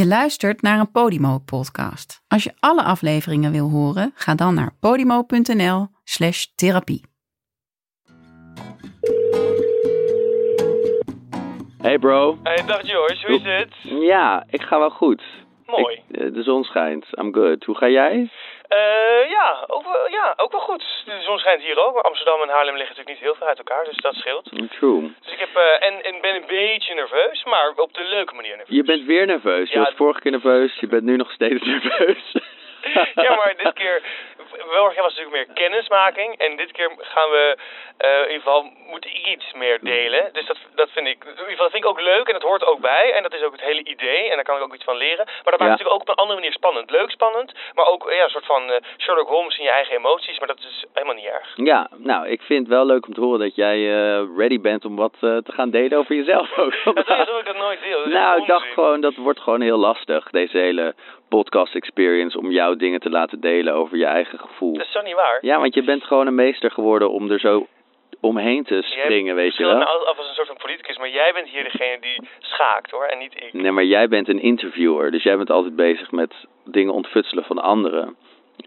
[0.00, 2.24] Je luistert naar een Podimo-podcast.
[2.28, 7.04] Als je alle afleveringen wil horen, ga dan naar podimo.nl slash therapie.
[11.82, 12.38] Hey bro.
[12.42, 13.74] Hey, dag George, hoe is het?
[14.02, 15.22] Ja, ik ga wel goed.
[15.66, 16.02] Mooi.
[16.08, 17.06] Ik- eh, de zon schijnt.
[17.18, 17.64] I'm good.
[17.64, 18.30] Hoe ga jij?
[18.78, 20.84] Eh, ja, ook wel, ja, ook wel goed.
[21.04, 21.94] De zon schijnt hier ook.
[21.94, 24.50] maar Amsterdam en Haarlem liggen natuurlijk niet heel veel uit elkaar, dus dat scheelt.
[24.78, 25.12] True.
[25.22, 28.56] Dus ik heb, eh, en, en ben een beetje nerveus, maar op de leuke manier
[28.56, 28.76] nerveus.
[28.76, 29.70] Je bent weer nerveus.
[29.70, 30.74] Je Ja, was vorige keer nerveus.
[30.80, 32.32] Je bent nu nog steeds nerveus.
[33.14, 34.02] Ja, maar dit keer,
[34.50, 36.36] vorig jaar was het natuurlijk meer kennismaking.
[36.38, 37.56] En dit keer gaan we,
[37.96, 40.28] eh, in ieder geval, moet ik iets meer delen.
[40.32, 42.42] Dus dat, dat vind ik, in ieder geval dat vind ik ook leuk en dat
[42.50, 43.12] hoort ook bij.
[43.16, 45.24] En dat is ook het hele idee en daar kan ik ook iets van leren.
[45.26, 45.68] Maar dat maakt Ja.
[45.68, 46.90] het natuurlijk ook op een andere manier spannend.
[46.90, 50.38] Leuk spannend, maar ook ja, een soort van eh, Sherlock Holmes in je eigen emoties.
[50.38, 51.48] Maar dat is helemaal niet erg.
[51.54, 54.84] Ja, nou, ik vind het wel leuk om te horen dat jij eh, ready bent
[54.84, 56.74] om wat te gaan delen over jezelf ook.
[56.94, 57.98] Dat is alsof ik dat nooit deel.
[57.98, 60.94] Dat Nou, ik dacht gewoon, dat wordt gewoon heel lastig, deze hele
[61.28, 64.72] podcast experience, om jouw dingen te laten delen over je eigen gevoel.
[64.72, 65.38] Dat is toch niet waar?
[65.40, 67.66] Ja, want je bent gewoon een meester geworden om er zo
[68.20, 69.76] omheen te springen, weet je wel.
[69.78, 73.04] me af als een soort van politicus, maar jij bent hier degene die schaakt hoor,
[73.04, 73.52] en niet ik.
[73.52, 77.58] Nee, maar jij bent een interviewer, dus jij bent altijd bezig met dingen ontfutselen van
[77.58, 78.16] anderen.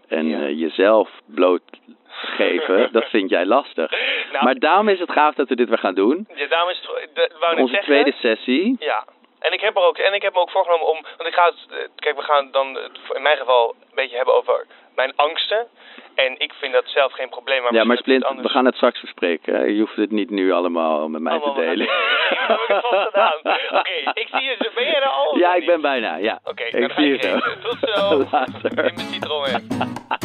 [0.08, 0.38] En Ja.
[0.40, 3.90] eh, jezelf blootgeven, dat vind jij lastig.
[4.32, 6.26] Nou, Maar daarom is het gaaf dat we dit weer gaan doen.
[6.34, 8.76] ja, daarom is het, de, wou Onze zeggen, tweede sessie.
[8.78, 9.04] Ja.
[9.46, 11.44] En ik heb er ook, en ik heb me ook voorgenomen om, want ik ga
[11.44, 15.12] het, eh, kijk, we gaan dan het in mijn geval een beetje hebben over mijn
[15.16, 15.66] angsten.
[16.14, 18.74] En ik vind dat zelf geen probleem, maar Ja, maar Splint, het we gaan het
[18.74, 19.54] straks bespreken.
[19.54, 19.62] hè.
[19.64, 21.86] Je hoeft het niet nu allemaal met mij te delen.
[21.86, 23.38] ik vast gedaan.
[23.80, 25.38] Oké, ik zie je, ben jij er al?
[25.38, 26.40] Ja, ik ben bijna, ja.
[26.44, 27.68] Oké, ik dan ga zie ik je zo.
[27.68, 28.18] Tot zo.
[28.32, 28.84] Later.
[28.84, 29.68] In mijn citroën.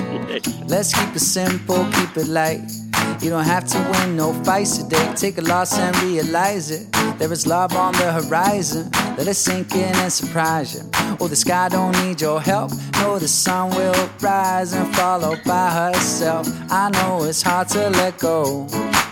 [0.73, 2.88] Let's keep it simple, keep it light.
[3.21, 5.13] You don't have to win no fights today.
[5.15, 6.89] Take a loss and realize it.
[7.17, 8.89] There is love on the horizon.
[9.17, 10.89] Let it sink in and surprise you.
[11.19, 12.71] Oh, the sky don't need your help.
[13.01, 16.47] No, the sun will rise and follow by herself.
[16.71, 18.67] I know it's hard to let go.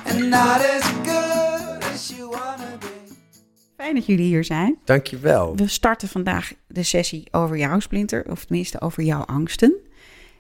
[0.06, 2.88] And not as good as you wanna be.
[3.76, 4.78] Fijn dat jullie hier zijn.
[4.86, 5.56] Dankjewel.
[5.56, 9.74] We starten vandaag de sessie over jouw splinter, of tenminste over jouw angsten.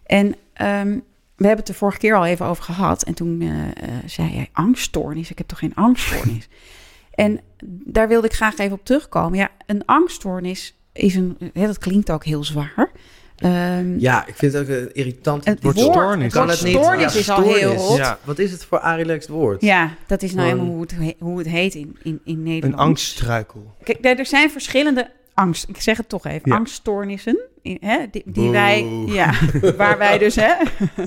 [0.05, 0.99] En ehm,
[1.37, 3.03] we hebben het de vorige keer al even over gehad.
[3.03, 3.47] En toen eh,
[3.87, 5.29] eh, zei jij angststoornis.
[5.31, 6.47] Ik heb toch geen angststoornis?
[7.13, 7.39] en
[7.85, 9.37] daar wilde ik graag even op terugkomen.
[9.37, 11.37] Ja, een angststoornis is een.
[11.53, 12.91] hè, dat klinkt ook heel zwaar.
[13.37, 15.45] Ehm, Ja, ik vind het ook eh, irritant.
[15.45, 16.23] het woord woord, stoornis.
[16.23, 16.77] het Kan woord het niet?
[16.77, 17.97] stoornis Ja, is al heel rot.
[17.97, 18.19] Ja.
[18.23, 19.61] Wat is het voor Arilex woord?
[19.61, 22.73] Ja, dat is nou helemaal hoe het, he- hoe het heet in, in, in Nederland.
[22.73, 23.75] Een angststruikel.
[23.83, 25.69] Kijk, er er zijn verschillende angst.
[25.69, 26.49] Ik zeg het toch even.
[26.51, 26.55] Ja.
[26.55, 27.39] Angststoornissen.
[27.63, 29.33] Hè, die, wij, ja,
[29.77, 30.53] waar wij dus, hè,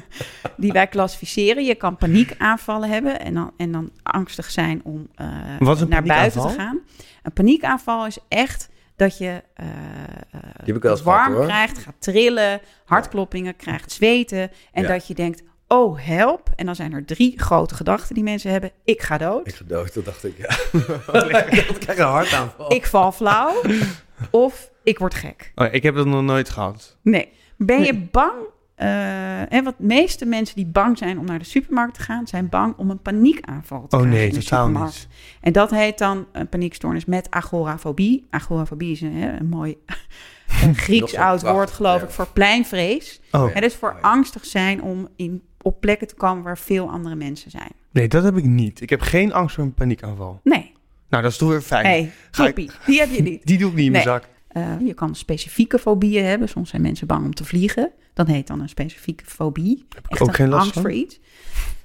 [0.57, 1.65] die wij klassificeren.
[1.65, 5.27] Je kan paniekaanvallen hebben en dan, en dan angstig zijn om eh,
[5.89, 6.79] naar buiten te gaan.
[7.23, 9.43] Een paniekaanval is echt dat je
[10.65, 14.51] heb ik wel eens warm gehad, krijgt, gaat trillen, hartkloppingen, krijgt zweten.
[14.73, 14.89] En Ja.
[14.89, 16.51] dat je denkt, oh help.
[16.57, 18.71] En dan zijn er drie grote gedachten die mensen hebben.
[18.85, 19.47] Ik ga dood.
[19.47, 20.49] Ik gedood, dat dacht ik, ja.
[21.73, 22.73] ik krijg een hartaanval.
[22.73, 23.63] ik val flauw
[24.31, 25.53] of ik word gek.
[25.55, 26.99] Oh, ik heb dat nog nooit gehad.
[27.03, 27.29] Nee.
[27.57, 28.33] Ben je bang?
[28.81, 32.27] eh, en wat de meeste mensen die bang zijn om naar de supermarkt te gaan,
[32.27, 35.09] zijn bang om een paniekaanval te Oh krijgen nee, in de totaal niet.
[35.41, 38.27] En dat heet dan een paniekstoornis met agorafobie.
[38.31, 39.77] Agorafobie is een, hè, een mooi
[40.75, 42.07] Grieks oud prachtig, woord, geloof ja.
[42.07, 43.21] ik, voor pleinvrees.
[43.31, 47.15] Oh, Het is voor angstig zijn om in, op plekken te komen waar veel andere
[47.15, 47.73] mensen zijn.
[47.91, 48.81] nee, dat heb ik niet.
[48.81, 50.41] Ik heb geen angst voor een paniekaanval.
[50.45, 50.73] Nee.
[51.11, 51.85] Nou, dat is toch weer fijn.
[51.85, 52.13] hey,
[52.55, 52.73] ik-.
[52.87, 53.47] Die heb je niet.
[53.47, 54.29] Die doe ik niet in mijn zak.
[54.49, 56.49] Eh, je kan specifieke fobieën hebben.
[56.49, 57.91] Soms zijn mensen bang om te vliegen.
[58.15, 59.87] Dan heet dan een specifieke fobie.
[60.09, 60.83] Echt ook een geen last angst van.
[60.83, 61.21] voor iets.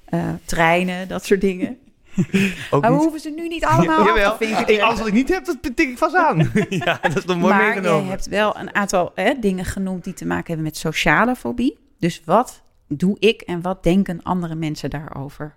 [0.05, 1.77] Eh, treinen, dat soort dingen.
[2.71, 4.37] Ook Maar we hoeven ze nu niet allemaal af Jawel.
[4.37, 4.73] te vinken.
[4.73, 6.37] Ik, alles wat ik niet heb, dat tik ik vast aan.
[6.69, 10.13] ja, dat is toch mooi maar je hebt wel een aantal hè, dingen genoemd die
[10.13, 11.77] te maken hebben met sociale fobie.
[11.99, 15.55] Dus wat doe ik en wat denken andere mensen daarover?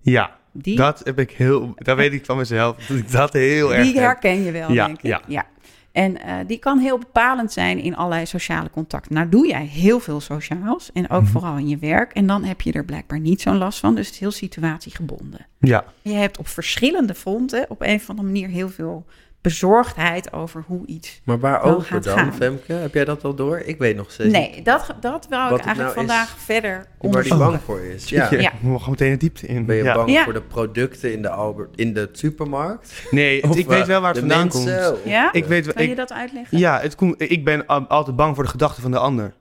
[0.00, 1.72] Ja, Die, dat heb ik heel...
[1.76, 2.76] Dat weet ik van mezelf.
[2.86, 4.02] Dat ik dat heel erg die heb.
[4.02, 5.18] herken je wel, Ja, denk ik.
[5.26, 5.46] ja.
[5.92, 9.14] En eh, die kan heel bepalend zijn in allerlei sociale contacten.
[9.14, 11.30] Nou doe jij heel veel sociaals en ook Mhm.
[11.30, 12.12] vooral in je werk.
[12.12, 13.94] En dan heb je er blijkbaar niet zo'n last van.
[13.94, 15.46] Dus het is heel situatiegebonden.
[15.60, 15.84] Ja.
[16.02, 19.06] Je hebt op verschillende fronten op een of andere manier heel veel
[19.40, 21.20] bezorgdheid over hoe iets...
[21.24, 22.34] Maar waarover gaat dan, gaan.
[22.34, 22.72] Femke?
[22.72, 23.58] Heb jij dat al door?
[23.58, 25.94] Ik weet nog steeds niet Nee, dat, dat wou ik Wat eigenlijk nou is.
[25.94, 27.46] vandaag verder waar die onderzoeken.
[27.46, 28.08] bang voor is.
[28.08, 28.28] Ja.
[28.30, 28.38] Ja.
[28.40, 28.52] Ja.
[28.60, 29.66] We mogen meteen de diepte in.
[29.66, 29.94] Ben je ja.
[29.94, 30.24] bang Ja.
[30.24, 33.02] voor de producten in de, Albert, in de supermarkt?
[33.10, 34.82] Nee, Of, ik weet wel waar het vandaan mensen?
[34.84, 34.92] komt.
[34.92, 35.32] Of, Ja?
[35.32, 36.58] Ik weet je dat uitleggen?
[36.58, 39.34] ja, het komt, ik ben al- altijd bang voor de gedachten van de ander.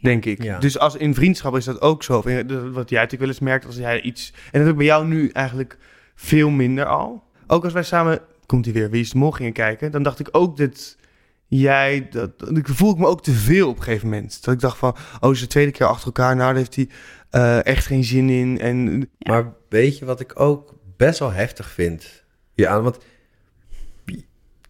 [0.00, 0.42] Denk ik.
[0.42, 0.58] Ja.
[0.58, 2.14] Dus als in vriendschap is dat ook zo.
[2.14, 4.32] Wat jij natuurlijk wel eens merkt als jij iets...
[4.34, 5.78] En dat heb ik bij jou nu eigenlijk
[6.14, 7.22] veel minder al.
[7.46, 8.20] Ook als wij samen...
[8.50, 9.90] Komt hij weer, Wie is de Mol kijken.
[9.90, 10.96] Dan dacht ik ook dat
[11.46, 14.44] jij, dat, ik voel ik me ook te veel op een gegeven moment.
[14.44, 16.88] Dat ik dacht van, oh, de tweede keer achter elkaar, nou, daar heeft hij
[17.30, 18.60] eh, echt geen zin in.
[18.60, 19.32] En Ja.
[19.32, 22.24] Maar weet je wat ik ook best wel heftig vind
[22.54, 22.82] hieraan?
[22.82, 22.98] Want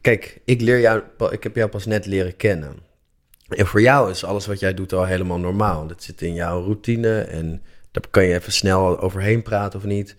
[0.01, 2.77] kijk, ik, leer jou, ik heb jou pas net leren kennen.
[3.49, 5.87] En voor jou is alles wat jij doet al helemaal normaal.
[5.87, 10.17] Dat zit in jouw routine en daar kan je even snel overheen praten of niet.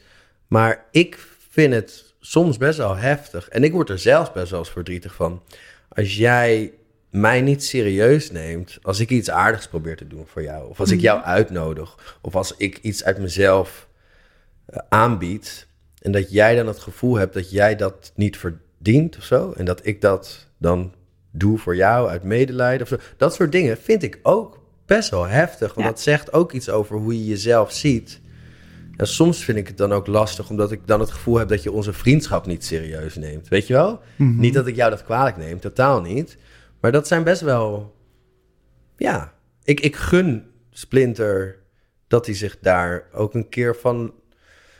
[0.47, 3.49] Maar ik vind het soms best wel heftig.
[3.49, 5.41] En ik word er zelfs best wel eens verdrietig van.
[5.89, 6.71] Als jij
[7.09, 10.69] mij niet serieus neemt als ik iets aardigs probeer te doen voor jou.
[10.69, 12.17] Of als ik jou uitnodig.
[12.21, 13.87] Of als ik iets uit mezelf
[14.65, 15.67] eh, aanbied.
[16.01, 19.51] En dat jij dan het gevoel hebt dat jij dat niet verdient of zo.
[19.51, 20.93] En dat ik dat dan
[21.31, 22.97] doe voor jou uit medelijden of zo.
[23.17, 25.73] Dat soort dingen vind ik ook best wel heftig.
[25.73, 25.91] Want Ja.
[25.93, 28.20] dat zegt ook iets over hoe je jezelf ziet.
[29.01, 31.63] En soms vind ik het dan ook lastig, omdat ik dan het gevoel heb dat
[31.63, 33.47] je onze vriendschap niet serieus neemt.
[33.47, 34.01] Weet je wel?
[34.15, 36.37] Niet dat ik jou dat kwalijk neem, totaal niet.
[36.81, 37.95] Maar dat zijn best wel.
[38.97, 39.33] Ja,
[39.63, 41.57] ik, ik gun Splinter
[42.07, 44.13] dat hij zich daar ook een keer van.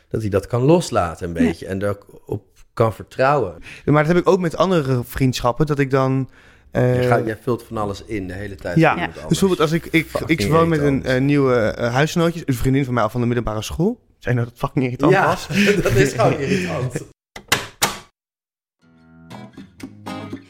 [0.08, 1.66] dat hij dat kan loslaten een beetje.
[1.66, 3.54] En ook op kan vertrouwen.
[3.84, 6.30] Maar dat heb ik ook met andere vriendschappen, dat ik dan...
[6.72, 8.76] Je gaat, jij vult van alles in de hele tijd.
[8.76, 12.54] ja, dus bijvoorbeeld als ik, ik, Fucking ik woon met een eh, nieuwe huisgenootje, een
[12.54, 14.00] vriendin van mij al van de middelbare school.
[14.22, 15.48] Zijn dat het fucking irritant ja, was?
[15.82, 17.10] dat is gewoon irritant.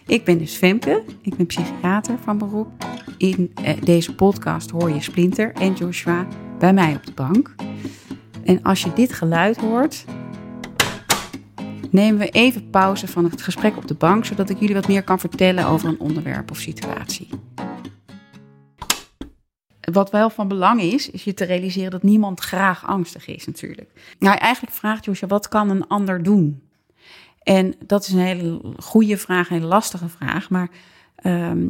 [0.06, 2.68] Ik ben dus Femke, ik ben psychiater van beroep.
[3.18, 6.26] In eh, deze podcast hoor je Splinter en Joshua
[6.58, 7.54] bij mij op de bank.
[8.44, 10.04] En als je dit geluid hoort,
[11.90, 15.02] nemen we even pauze van het gesprek op de bank, zodat ik jullie wat meer
[15.02, 17.28] kan vertellen over een onderwerp of situatie.
[19.92, 23.90] Wat wel van belang is, is je te realiseren dat niemand graag angstig is natuurlijk.
[24.18, 26.62] Nou, eigenlijk vraagt Joshua, wat kan een ander doen?
[27.42, 30.50] En dat is een hele goede vraag, een hele lastige vraag.
[30.50, 30.68] Maar
[31.16, 31.66] ehm,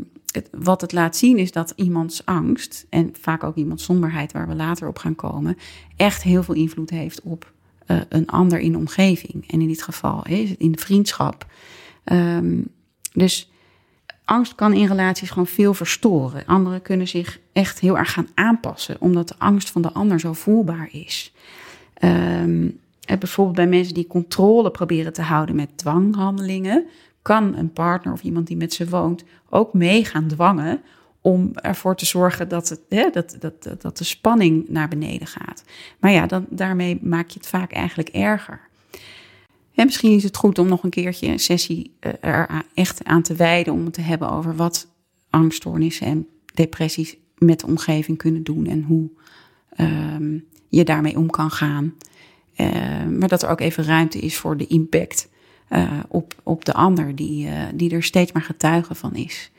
[0.50, 4.54] wat het laat zien is dat iemands angst, en vaak ook iemands somberheid, waar we
[4.54, 5.58] later op gaan komen,
[5.96, 7.52] echt heel veel invloed heeft op
[7.86, 9.50] eh, een ander in de omgeving.
[9.50, 11.46] En in dit geval is het in de vriendschap.
[12.04, 12.60] Ehm,
[13.12, 13.51] dus
[14.32, 16.46] angst kan in relaties gewoon veel verstoren.
[16.46, 20.32] Anderen kunnen zich echt heel erg gaan aanpassen, omdat de angst van de ander zo
[20.32, 21.32] voelbaar is.
[21.94, 22.80] En
[23.18, 26.86] bijvoorbeeld bij mensen die controle proberen te houden met dwanghandelingen,
[27.22, 30.82] kan een partner of iemand die met ze woont ook mee gaan dwangen
[31.20, 35.64] om ervoor te zorgen dat, het, hè, dat, dat, dat de spanning naar beneden gaat.
[35.98, 38.60] Maar ja, dan, daarmee maak je het vaak eigenlijk erger.
[39.74, 43.22] En misschien is het goed om nog een keertje een sessie eh, er echt aan
[43.22, 44.88] te wijden om het te hebben over wat
[45.30, 49.10] angststoornissen en depressies met de omgeving kunnen doen en hoe
[49.76, 50.38] ehm,
[50.68, 51.94] je daarmee om kan gaan.
[52.54, 55.28] Eh, maar dat er ook even ruimte is voor de impact
[55.68, 59.50] eh, op, op de ander, die, eh, die er steeds maar getuige van is.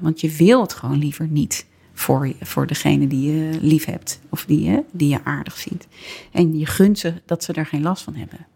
[0.00, 4.44] Want je wil het gewoon liever niet voor, voor degene die je lief hebt of
[4.44, 5.86] die die je aardig vindt.
[6.32, 8.46] En je gunt ze dat ze er geen last van hebben.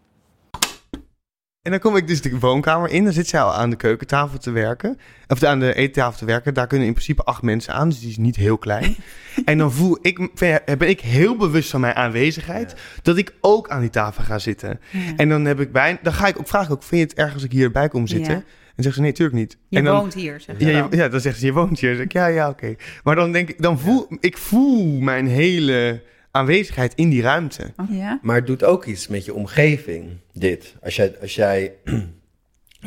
[1.63, 3.03] En dan kom ik dus de woonkamer in.
[3.03, 4.97] Dan zit zij al aan de keukentafel te werken.
[5.27, 6.53] Of aan de eettafel te werken.
[6.53, 7.89] Daar kunnen in principe acht mensen aan.
[7.89, 8.95] Dus die is niet heel klein.
[9.45, 10.29] en dan voel ik,
[10.77, 12.75] ben ik heel bewust van mijn aanwezigheid.
[13.01, 14.79] Dat ik ook aan die tafel ga zitten.
[15.17, 16.71] En dan, heb ik bij, dan ga ik ook vragen.
[16.73, 18.33] Ook, vind je het erg als ik hierbij kom zitten?
[18.33, 18.43] Ja.
[18.75, 19.57] En zegt ze, nee, tuurlijk niet.
[19.67, 21.89] Je en dan, woont hier, zeg Ja, je- ja, dan zegt ze, je woont hier.
[21.89, 22.75] Dan zeg ik, ja, ja, oké.
[23.03, 26.01] Maar dan denk ik, dan voel ik voel mijn hele
[26.33, 27.73] aanwezigheid in die ruimte.
[27.77, 28.19] Oh, ja?
[28.21, 30.75] Maar het doet ook iets met je omgeving, dit.
[30.81, 31.73] Als jij, als jij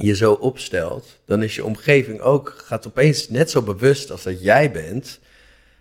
[0.08, 4.42] je zo opstelt, dan is je omgeving ook, gaat opeens net zo bewust als dat
[4.42, 5.20] jij bent,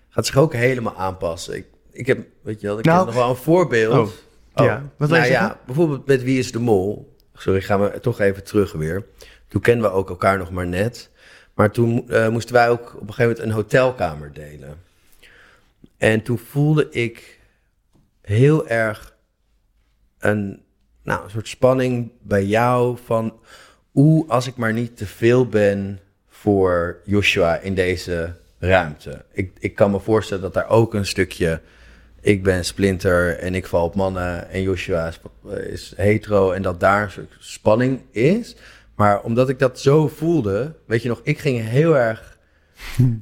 [0.09, 1.55] gaat zich ook helemaal aanpassen.
[1.55, 4.09] Ik, ik heb, weet je wel, ik Nou, heb nog wel een voorbeeld.
[4.53, 4.91] oh, ja.
[4.97, 5.59] Wat wil je nou ja, zeggen?
[5.65, 7.15] bijvoorbeeld met Wie is de Mol.
[7.33, 9.05] Sorry, gaan we toch even terug weer.
[9.47, 11.09] Toen kenden we ook elkaar nog maar net.
[11.53, 14.77] Maar toen eh, moesten wij ook op een gegeven moment een hotelkamer delen.
[15.97, 17.34] En toen voelde ik
[18.25, 19.15] heel erg
[20.19, 20.63] een,
[21.03, 23.33] nou, een soort spanning bij jou van...
[23.93, 29.25] Oeh, als ik maar niet te veel ben voor Joshua in deze ruimte.
[29.31, 31.61] Ik, ik kan me voorstellen dat daar ook een stukje...
[32.21, 35.19] Ik ben Splinter en ik val op mannen en Joshua is,
[35.69, 36.51] is hetero...
[36.51, 38.55] en dat daar een soort spanning is.
[38.95, 41.21] Maar omdat ik dat zo voelde, weet je nog...
[41.23, 42.37] Ik ging heel erg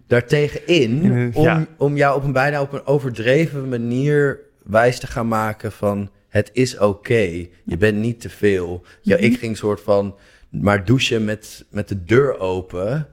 [0.08, 1.66] daartegen in om, ja.
[1.78, 6.50] om jou op een bijna op een overdreven manier wijs te gaan maken van het
[6.54, 8.86] is oké, je bent niet te veel.
[9.02, 10.16] Ja, ik ging soort van
[10.50, 13.08] maar douchen met, met de deur open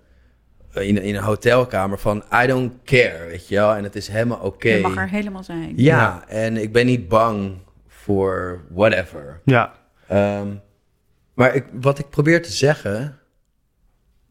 [0.75, 4.39] in, in een hotelkamer van I don't care, weet je wel, en het is helemaal
[4.39, 4.69] oké.
[4.69, 5.73] Je mag er helemaal zijn.
[5.77, 7.53] Ja, en ik ben niet bang
[7.87, 9.41] voor whatever.
[9.45, 9.75] Ja.
[10.09, 10.49] Ehm,
[11.35, 13.19] maar ik, wat ik probeer te zeggen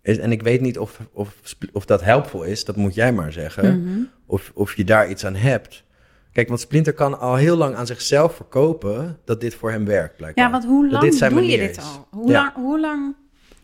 [0.01, 1.35] is, en ik weet niet of, of,
[1.73, 3.99] of dat helpvol is, dat moet jij maar zeggen, Mhm.
[4.25, 5.83] of, of je daar iets aan hebt.
[6.31, 10.15] Kijk, want Splinter kan al heel lang aan zichzelf verkopen dat dit voor hem werkt,
[10.17, 10.45] blijkbaar.
[10.45, 11.83] Ja, want hoe lang doe je dit is.
[11.83, 12.07] al?
[12.11, 12.41] Hoe, Ja.
[12.41, 13.15] lang, hoe lang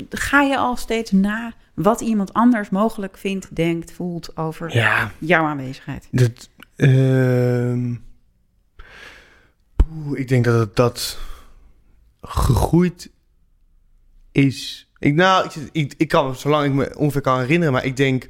[0.10, 5.44] ga je al steeds na wat iemand anders mogelijk vindt, denkt, voelt over Ja, jouw
[5.44, 6.08] aanwezigheid?
[6.12, 6.50] dat...
[6.76, 7.94] ehm,
[9.76, 11.18] poeh, ik denk dat het dat
[12.22, 13.10] gegroeid
[14.32, 14.90] is.
[15.00, 18.28] Ik, nou, ik, ik, ik kan, zolang ik me ongeveer kan herinneren, maar ik denk...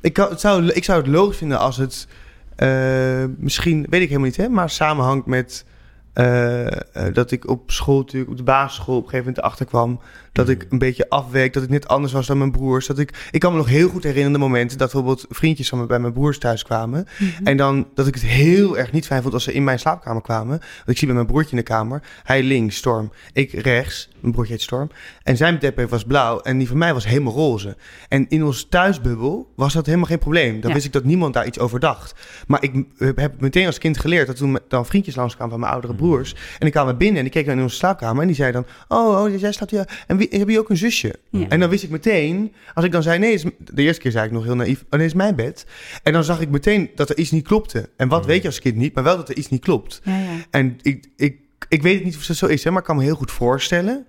[0.00, 2.08] Ik, kan, het zou, ik zou het logisch vinden als het
[3.38, 5.64] misschien, weet ik helemaal niet, hè, maar samenhangt met
[6.14, 9.66] eh, eh, dat ik op school, natuurlijk, op de basisschool, op een gegeven moment erachter
[9.66, 10.00] kwam
[10.32, 12.86] dat ik een beetje afweek, dat ik net anders was dan mijn broers.
[12.86, 15.78] Dat ik, ik kan me nog heel goed herinneren de momenten dat bijvoorbeeld vriendjes van
[15.78, 17.06] me bij mijn broers thuis kwamen.
[17.44, 20.22] En dan dat ik het heel erg niet fijn vond als ze in mijn slaapkamer
[20.22, 20.58] kwamen.
[20.58, 24.32] Want ik zie bij mijn broertje in de kamer, hij links, Storm, ik rechts, mijn
[24.32, 24.90] broertje heet Storm.
[25.22, 27.76] En zijn depper was blauw en die van mij was helemaal roze.
[28.08, 30.60] En in ons thuisbubbel was dat helemaal geen probleem.
[30.60, 30.74] Dan Ja.
[30.74, 32.14] wist ik dat niemand daar iets over dacht.
[32.46, 35.94] Maar ik heb meteen als kind geleerd dat toen dan vriendjes langskwamen van mijn oudere
[36.04, 36.34] broers.
[36.58, 38.52] En ik kwam er binnen en die keek dan in onze slaapkamer en die zei
[38.52, 38.66] dan...
[38.88, 40.04] Oh, oh jij slaapt hier.
[40.06, 41.14] En wie, heb je ook een zusje?
[41.30, 41.48] Ja.
[41.48, 44.26] En dan wist ik meteen, als ik dan zei nee, is, de eerste keer zei
[44.26, 45.66] ik nog heel naïef, oh nee, is mijn bed.
[46.02, 47.88] En dan zag ik meteen dat er iets niet klopte.
[47.96, 50.00] En wat weet je als kind niet, maar wel dat er iets niet klopt.
[50.04, 50.36] Ja, ja.
[50.50, 52.96] En ik, ik, ik weet het niet of dat zo is, hè, maar ik kan
[52.96, 54.06] me heel goed voorstellen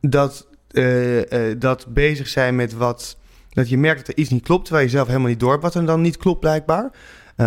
[0.00, 3.20] dat, eh, eh, dat bezig zijn met wat.
[3.50, 5.62] Dat je merkt dat er iets niet klopt, terwijl je zelf helemaal niet door hebt
[5.62, 6.90] wat er dan niet klopt, blijkbaar.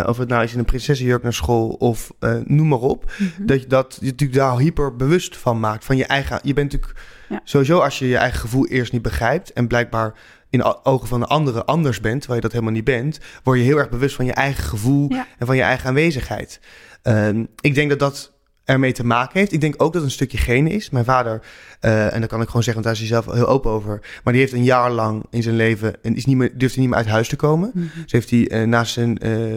[0.02, 3.12] Eh, of het nou is in een prinsessenjurk naar school of eh, noem maar op.
[3.18, 3.46] Mhm.
[3.46, 5.84] Dat je dat je natuurlijk daar hyper bewust van maakt.
[5.84, 6.38] Van je eigen.
[6.42, 7.40] Je bent natuurlijk Ja.
[7.44, 9.52] sowieso als je je eigen gevoel eerst niet begrijpt.
[9.52, 10.14] En blijkbaar
[10.50, 13.18] in ogen van de anderen anders bent, terwijl je dat helemaal niet bent.
[13.42, 15.26] Word je heel erg bewust van je eigen gevoel Ja.
[15.38, 16.60] en van je eigen aanwezigheid.
[17.02, 18.32] Ehm, ik denk dat dat
[18.66, 19.52] ermee te maken heeft.
[19.52, 20.90] Ik denk ook dat het een stukje genen is.
[20.90, 21.40] Mijn vader,
[21.80, 24.00] eh, en dat kan ik gewoon zeggen, want daar is hij zelf heel open over.
[24.24, 26.82] Maar die heeft een jaar lang in zijn leven en is niet meer, durft hij
[26.82, 27.70] niet meer uit huis te komen.
[27.74, 27.86] Mhm.
[28.02, 29.56] Dus heeft hij eh, na zijn, eh,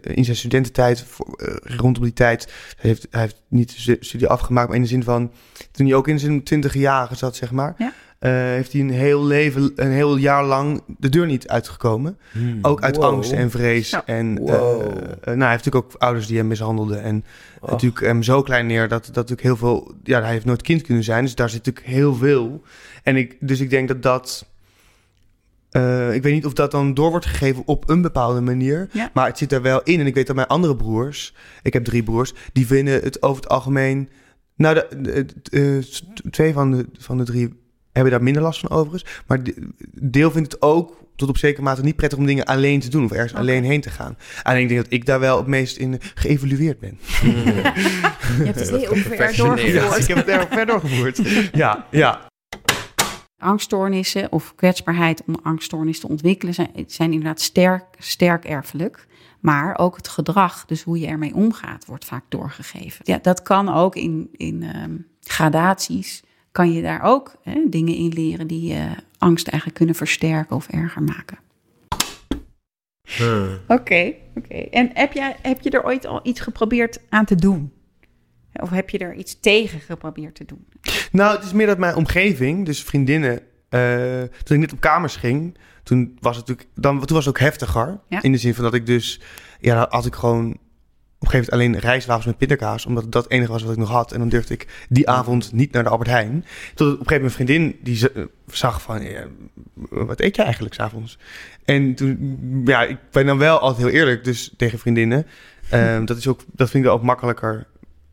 [0.00, 4.76] in zijn studententijd, voor, rondom die tijd, heeft, hij heeft niet de studie afgemaakt, maar
[4.76, 5.32] in de zin van,
[5.70, 7.92] toen hij ook in zijn twintig jaren zat, zeg maar, Ja.
[8.18, 12.18] Eh, heeft hij een heel leven, een heel jaar lang de deur niet uitgekomen.
[12.32, 12.58] Hmm.
[12.62, 13.04] Ook uit Wow.
[13.04, 13.90] angst en vrees.
[13.90, 14.02] Ja.
[14.06, 14.50] En Wow.
[14.50, 14.90] eh, eh,
[15.24, 17.02] nou, hij heeft natuurlijk ook ouders die hem mishandelden.
[17.02, 17.24] En
[17.66, 19.94] natuurlijk hem zo klein neer dat, dat natuurlijk heel veel...
[20.02, 21.24] Ja, hij heeft nooit kind kunnen zijn.
[21.24, 22.62] Dus daar zit natuurlijk heel veel.
[23.02, 24.46] En ik, dus ik denk dat dat...
[25.70, 28.88] eh, ik weet niet of dat dan door wordt gegeven op een bepaalde manier.
[28.92, 29.10] Ja.
[29.14, 30.00] Maar het zit er wel in.
[30.00, 31.34] En ik weet dat mijn andere broers...
[31.62, 32.32] Ik heb drie broers.
[32.52, 34.08] Die vinden het over het algemeen...
[34.56, 35.82] Nou, de, de- de-
[36.24, 37.66] eh, twee van de, van de drie
[38.00, 39.04] hebben daar minder last van overigens.
[39.26, 39.68] Maar de-
[40.00, 43.04] deel vindt het ook tot op zekere mate niet prettig om dingen alleen te doen
[43.04, 44.16] of ergens alleen heen te gaan.
[44.42, 46.98] Alleen ik denk dat ik daar wel het meest in geëvalueerd ben.
[47.20, 49.98] Je hebt het heel ver doorgevoerd.
[49.98, 51.20] ik heb het erg ver doorgevoerd.
[51.52, 52.26] Ja, ja.
[53.38, 59.06] Angststoornissen of kwetsbaarheid om angststoornis te ontwikkelen zijn, zijn inderdaad sterk, sterk erfelijk.
[59.40, 63.00] Maar ook het gedrag, dus hoe je ermee omgaat, wordt vaak doorgegeven.
[63.04, 66.22] Ja, dat kan ook in, in ehm, gradaties,
[66.58, 70.68] kan je daar ook hè, dingen in leren die eh, angst eigenlijk kunnen versterken of
[70.68, 71.38] erger maken.
[73.16, 73.58] Hmm.
[73.68, 74.54] Oké, oké.
[74.54, 77.72] En heb, jij, heb je er ooit al iets geprobeerd aan te doen?
[78.52, 80.66] Of heb je er iets tegen geprobeerd te doen?
[81.12, 85.16] Nou, het is meer dat mijn omgeving, dus vriendinnen, eh, toen ik net op kamers
[85.16, 88.00] ging, toen was het natuurlijk, dan, toen was het ook heftiger.
[88.08, 88.22] Ja.
[88.22, 89.20] In de zin van dat ik dus,
[89.60, 90.58] ja, had ik gewoon
[91.18, 93.78] op een gegeven moment alleen rijstwafels met pindakaas, omdat dat het enige was wat ik
[93.78, 94.12] nog had.
[94.12, 96.44] En dan durfde ik die avond niet naar de Albert Heijn.
[96.74, 99.26] Tot op een gegeven moment een vriendin die eh, zag van, ja,
[99.90, 101.18] wat eet je eigenlijk s'avonds?
[101.64, 105.26] En toen, ja, ik ben dan wel altijd heel eerlijk, dus tegen vriendinnen.
[105.70, 107.66] Ehm, dat, is ook, dat vind ik wel ook makkelijker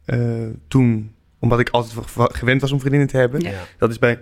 [0.06, 0.20] eh,
[0.68, 3.42] toen, omdat ik altijd gewend was om vriendinnen te hebben.
[3.42, 3.64] Ja.
[3.78, 4.20] Dat is bij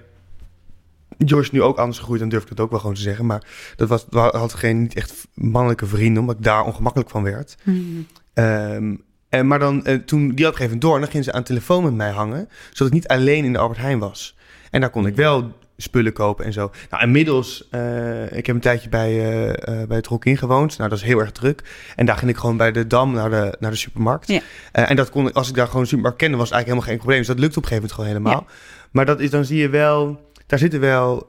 [1.17, 3.25] Joyce nu ook anders gegroeid, dan durf ik het ook wel gewoon te zeggen.
[3.25, 3.43] Maar
[3.75, 7.57] dat was, had geen niet echt mannelijke vrienden, omdat ik daar ongemakkelijk van werd.
[7.63, 8.07] Hmm.
[8.33, 8.95] Ehm,
[9.29, 11.41] en, maar dan, eh, toen, die had gegeven moment door, en dan ging ze aan
[11.41, 14.35] de telefoon met mij hangen, zodat ik niet alleen in de Albert Heijn was.
[14.71, 16.71] En daar kon ik wel spullen kopen en zo.
[16.89, 20.77] Nou, inmiddels, eh, ik heb een tijdje bij, eh, eh, bij het Rock in gewoond.
[20.77, 21.63] Nou, dat is heel erg druk.
[21.95, 24.27] En daar ging ik gewoon bij de Dam naar de, naar de supermarkt.
[24.27, 24.41] Ja.
[24.71, 26.87] En dat kon ik, als ik daar gewoon een supermarkt kende, was het eigenlijk helemaal
[26.87, 27.17] geen probleem.
[27.17, 28.57] Dus dat lukt op een gegeven moment gewoon helemaal.
[28.91, 31.25] Maar dat is, dan zie je wel, daar zitten wel,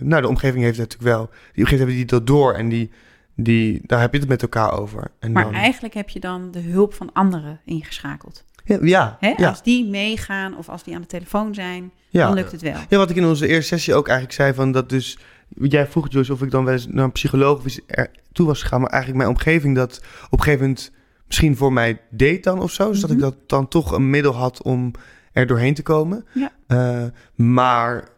[0.00, 1.30] nou, de omgeving heeft het natuurlijk wel.
[1.52, 2.90] Die omgeving hebben die dat door en die,
[3.36, 5.10] die, daar heb je het met elkaar over.
[5.18, 8.44] En Maar dan, eigenlijk heb je dan de hulp van anderen ingeschakeld.
[8.64, 9.34] ja, ja, Hè?
[9.36, 12.26] ja, Als die meegaan of als die aan de telefoon zijn, ja.
[12.26, 12.76] dan lukt het wel.
[12.88, 15.18] Ja, wat ik in onze eerste sessie ook eigenlijk zei van dat dus...
[15.58, 18.80] Jij vroeg Joyce of ik dan wel eens naar een psycholoog er toe was gegaan.
[18.80, 20.00] Maar eigenlijk mijn omgeving dat
[20.30, 20.90] op een gegeven moment
[21.26, 22.90] misschien voor mij deed dan of zo.
[22.90, 23.24] Dus dat ik Mhm.
[23.24, 24.92] dat dan toch een middel had om
[25.32, 26.24] er doorheen te komen.
[26.32, 26.52] Ja.
[26.66, 28.08] Eh, maar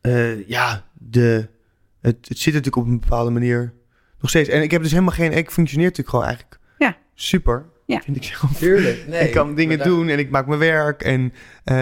[0.00, 1.48] eh, ja, de,
[2.00, 3.72] het, het zit natuurlijk op een bepaalde manier
[4.32, 4.48] nog steeds.
[4.48, 5.32] En ik heb dus helemaal geen...
[5.32, 6.96] Ik functioneer natuurlijk gewoon eigenlijk Ja.
[7.14, 7.64] super.
[7.86, 8.00] Ja.
[8.00, 8.52] Vind ik zelf.
[8.58, 9.04] Tuurlijk.
[9.08, 11.02] Nee, ik kan dingen doen en ik maak mijn werk.
[11.02, 11.32] En,
[11.64, 11.74] eh,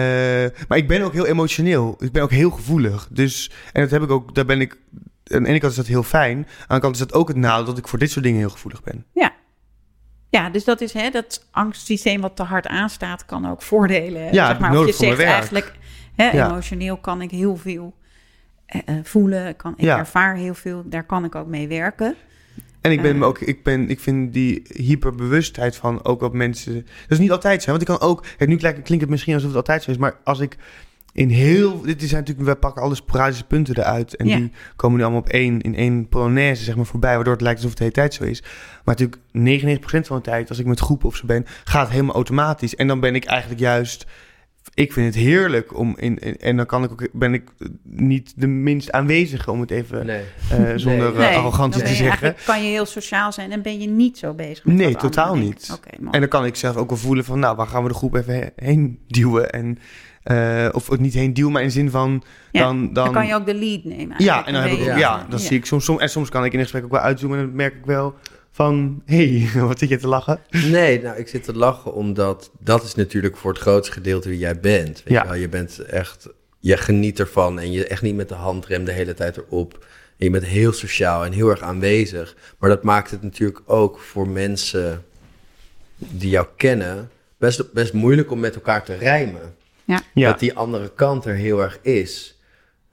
[0.67, 1.95] maar ik ben ook heel emotioneel.
[1.99, 3.07] Ik ben ook heel gevoelig.
[3.11, 4.77] Dus, en dat heb ik ook, daar ben ik.
[5.25, 6.37] Aan de ene kant is dat heel fijn.
[6.37, 8.39] Aan de andere kant is dat ook het nadeel dat ik voor dit soort dingen
[8.39, 9.05] heel gevoelig ben.
[10.29, 14.33] Ja, dus dat is hè, dat angstsysteem wat te hard aanstaat, kan ook voordelen.
[14.33, 14.69] Ja, zeg maar.
[14.69, 15.39] Of je nodig voor zegt mijn werk.
[15.39, 15.73] eigenlijk,
[16.15, 16.47] hè, Ja.
[16.49, 17.95] emotioneel kan ik heel veel
[18.65, 19.97] eh, eh, voelen, kan, ik Ja.
[19.97, 22.15] ervaar heel veel, daar kan ik ook mee werken.
[22.85, 23.17] En ik ben Eh.
[23.19, 26.73] me ook, ik ben, ik vind die hyperbewustheid van ook wat mensen.
[26.73, 27.69] Dat is niet altijd zo.
[27.69, 28.21] Want ik kan ook.
[28.37, 29.97] Kijk, nu klinkt klinkt het misschien alsof het altijd zo is.
[29.97, 30.57] Maar als ik
[31.13, 31.81] in heel.
[31.81, 32.47] Dit is natuurlijk.
[32.47, 34.15] We pakken alle sporadische punten eruit.
[34.15, 34.35] En Ja.
[34.37, 35.61] die komen nu allemaal op één.
[35.61, 37.15] In één polonaise, zeg maar, voorbij.
[37.15, 38.41] Waardoor het lijkt alsof het de hele tijd zo is.
[38.83, 40.49] Maar natuurlijk 99% van de tijd.
[40.49, 41.45] Als ik met groepen of zo ben.
[41.63, 42.75] Gaat het helemaal automatisch.
[42.75, 44.05] En dan ben ik eigenlijk juist.
[44.73, 46.17] Ik vind het heerlijk om in.
[46.19, 47.43] in- en dan kan ik ook, ben ik
[47.83, 49.51] niet de minst aanwezige.
[49.51, 50.05] Om het even.
[50.05, 50.21] Nee.
[50.49, 51.27] eh, zonder Nee.
[51.27, 52.05] eh, arrogantie te zeggen.
[52.07, 55.35] eigenlijk kan je heel sociaal zijn en ben je niet zo bezig met Nee, totaal
[55.35, 55.79] niet.
[56.11, 58.15] En dan kan ik zelf ook wel voelen van, nou, waar gaan we de groep
[58.15, 59.49] even he- heen duwen?
[59.51, 59.77] En,
[60.23, 63.13] eh, of het niet heen duwen, maar in de zin van, Ja, dan, dan, dan
[63.13, 64.15] kan je ook de lead nemen.
[64.23, 66.45] ja, en dan heb ik ja, je- dan zie ik soms, soms, en soms kan
[66.45, 68.15] ik in een gesprek ook wel uitzoomen en dan merk ik wel
[68.55, 70.39] van, hé, hey, wat zit je te lachen?
[70.49, 74.37] Nee, nou, ik zit te lachen omdat dat is natuurlijk voor het grootste gedeelte wie
[74.37, 75.03] jij bent.
[75.03, 75.21] Weet Ja.
[75.21, 75.37] je, wel?
[75.37, 79.13] je bent echt, je geniet ervan en je echt niet met de handrem de hele
[79.13, 79.85] tijd erop.
[80.17, 82.35] En je bent heel sociaal en heel erg aanwezig.
[82.59, 85.03] Maar dat maakt het natuurlijk ook voor mensen
[85.97, 89.55] die jou kennen best, best moeilijk om met elkaar te rijmen.
[89.85, 92.39] Ja, Dat die andere kant er heel erg is.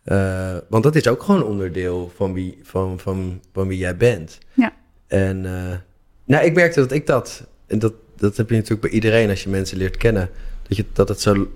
[0.05, 4.39] Eh, want dat is ook gewoon onderdeel van wie, van, van, van wie jij bent.
[4.55, 4.73] Ja.
[5.13, 5.77] En eh,
[6.25, 9.43] nou, ik merkte dat ik dat, en dat, dat heb je natuurlijk bij iedereen als
[9.43, 10.31] je mensen leert kennen,
[10.69, 11.49] dat, je, dat het zo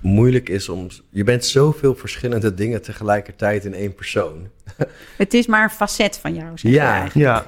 [0.00, 4.48] moeilijk is om, je bent zoveel verschillende dingen tegelijkertijd in één persoon.
[5.16, 6.94] Het is maar een facet van jou, zeg Ja.
[6.94, 7.26] je eigenlijk.
[7.26, 7.46] ja.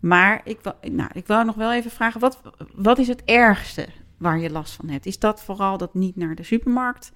[0.00, 0.58] Maar ik,
[0.90, 2.40] nou, ik wou nog wel even vragen, wat,
[2.74, 3.86] wat is het ergste
[4.18, 5.06] waar je last van hebt?
[5.06, 7.12] Is dat vooral dat niet naar de supermarkt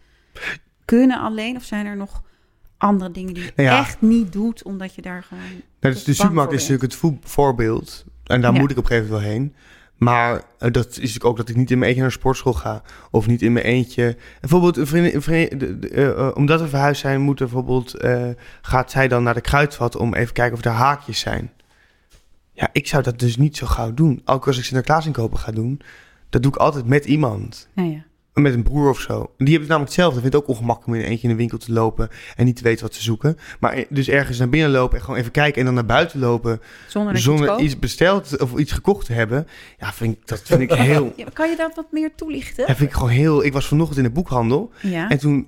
[0.84, 1.56] kunnen alleen?
[1.56, 2.22] Of zijn er nog
[2.82, 3.78] andere dingen die je Nou ja.
[3.80, 5.42] echt niet doet, omdat je daar gewoon...
[5.80, 8.04] Nou, dus de supermarkt is natuurlijk het vo- voorbeeld.
[8.24, 8.60] En daar Ja.
[8.60, 9.54] moet ik op een gegeven moment wel heen.
[9.96, 12.52] Maar eh, dat is natuurlijk ook dat ik niet in mijn eentje naar de sportschool
[12.52, 12.82] ga.
[13.10, 14.16] Of niet in mijn eentje.
[14.40, 17.94] Bijvoorbeeld, een vriendin, een vriendin- de- de- eh, eh, omdat we verhuisd zijn, moet bijvoorbeeld,
[18.62, 21.50] gaat zij dan naar de kruidvat om even kijken of er haakjes zijn.
[22.52, 24.20] Ja, ik zou dat dus niet zo gauw doen.
[24.24, 25.80] Ook als ik Sinterklaas inkopen ga doen,
[26.30, 27.68] dat doe ik altijd met iemand.
[27.74, 28.04] Nou ja.
[28.34, 29.12] Met een broer of zo.
[29.18, 30.20] Die hebben het namelijk hetzelfde.
[30.20, 32.62] Vindt het ook ongemakkelijk om in eentje in een winkel te lopen en niet te
[32.62, 33.38] weten wat te zoeken.
[33.60, 36.60] Maar dus ergens naar binnen lopen en gewoon even kijken en dan naar buiten lopen
[37.12, 39.46] Zonder iets besteld of iets gekocht te hebben.
[39.78, 41.12] Ja, vind ik, dat vind ik heel.
[41.16, 42.66] Ja, kan je dat wat meer toelichten?
[42.66, 43.44] Dat vind ik gewoon heel.
[43.44, 45.08] Ik was vanochtend in de boekhandel Ja.
[45.08, 45.46] en toen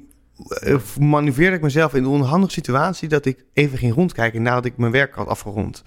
[1.01, 4.93] manoeuvreerde ik mezelf in de onhandige situatie dat ik even ging rondkijken nadat ik mijn
[4.93, 5.83] werk had afgerond.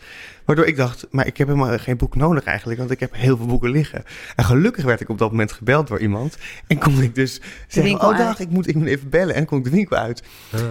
[0.45, 3.37] Waardoor ik dacht, maar ik heb helemaal geen boek nodig eigenlijk, want ik heb heel
[3.37, 4.03] veel boeken liggen.
[4.35, 8.01] En gelukkig werd ik op dat moment gebeld door iemand en kon ik dus zeggen,
[8.01, 10.23] oh dag, ik moet, ik moet even bellen en kon ik de winkel uit.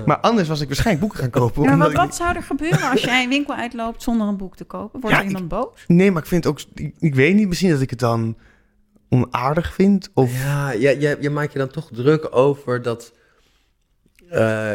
[0.06, 1.62] Maar anders was ik waarschijnlijk boeken gaan kopen.
[1.62, 4.36] Ja, maar wat, ik wat zou er gebeuren als jij een winkel uitloopt zonder een
[4.36, 5.00] boek te kopen?
[5.00, 5.84] Wordt Ja, er iemand boos?
[5.86, 8.36] Nee, maar ik vind ook, ik, ik weet niet, misschien dat ik het dan
[9.08, 10.42] onaardig vind of...
[10.42, 13.12] Ja, je, je, je maakt je dan toch druk over dat.
[14.30, 14.70] Eh,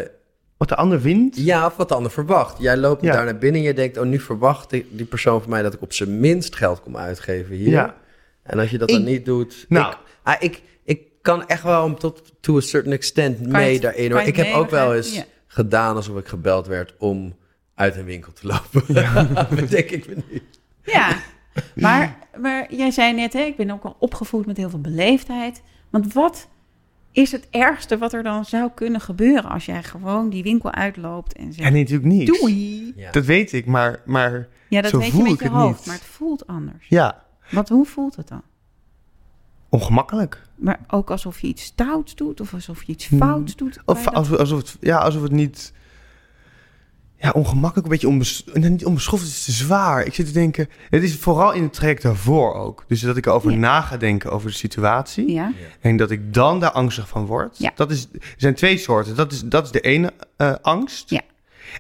[0.58, 1.38] Wat de ander vindt?
[1.38, 2.62] ja, of wat de ander verwacht.
[2.62, 3.12] Jij loopt Ja.
[3.12, 5.74] daar naar binnen en je denkt: Oh, nu verwacht die, die persoon van mij dat
[5.74, 7.70] ik op zijn minst geld kom uitgeven hier.
[7.70, 7.96] Ja.
[8.44, 9.66] En als je dat dan niet doet.
[9.70, 9.92] Nou.
[9.92, 14.04] ik, ah, ik, ik kan echt wel tot to a certain extent mee het- daarin.
[14.16, 17.36] je Ik heb ook wel eens gedaan alsof ik gebeld werd om
[17.76, 18.84] uit een winkel te lopen.
[19.56, 20.42] Bedenk ik me nu.
[20.84, 21.16] Ja,
[21.76, 25.62] maar, maar jij zei net, hè, ik ben ook al opgevoed met heel veel beleefdheid.
[25.90, 26.48] Want wat
[27.12, 31.34] is het ergste wat er dan zou kunnen gebeuren als jij gewoon die winkel uitloopt
[31.34, 32.28] en zegt, nee, natuurlijk niet.
[32.28, 32.94] doei.
[32.96, 33.12] Ja.
[33.12, 35.54] Dat weet ik, maar, maar Ja, dat Zo weet je voel met ik je het
[35.54, 35.86] hoofd, niet.
[35.86, 36.86] maar het voelt anders.
[36.90, 38.42] ja, Want hoe voelt het dan?
[39.70, 40.42] ongemakkelijk.
[40.56, 43.18] Maar ook alsof je iets stouts doet of alsof je iets Hmm.
[43.18, 43.80] fouts doet.
[43.86, 45.74] Of je alsof, het, ja, alsof het niet...
[47.22, 50.06] Ja, ongemakkelijk, een beetje onbes, niet onbeschoft, het is te zwaar.
[50.06, 52.84] Ik zit te denken, het is vooral in het traject daarvoor ook.
[52.88, 53.58] Dus dat ik erover Ja.
[53.58, 55.32] na ga denken over de situatie.
[55.32, 57.58] Ja, En dat ik dan daar angstig van word.
[57.58, 57.72] Ja.
[57.76, 59.16] Dat is, er zijn twee soorten.
[59.16, 61.10] Dat is, dat is de ene eh, angst.
[61.10, 61.22] Ja.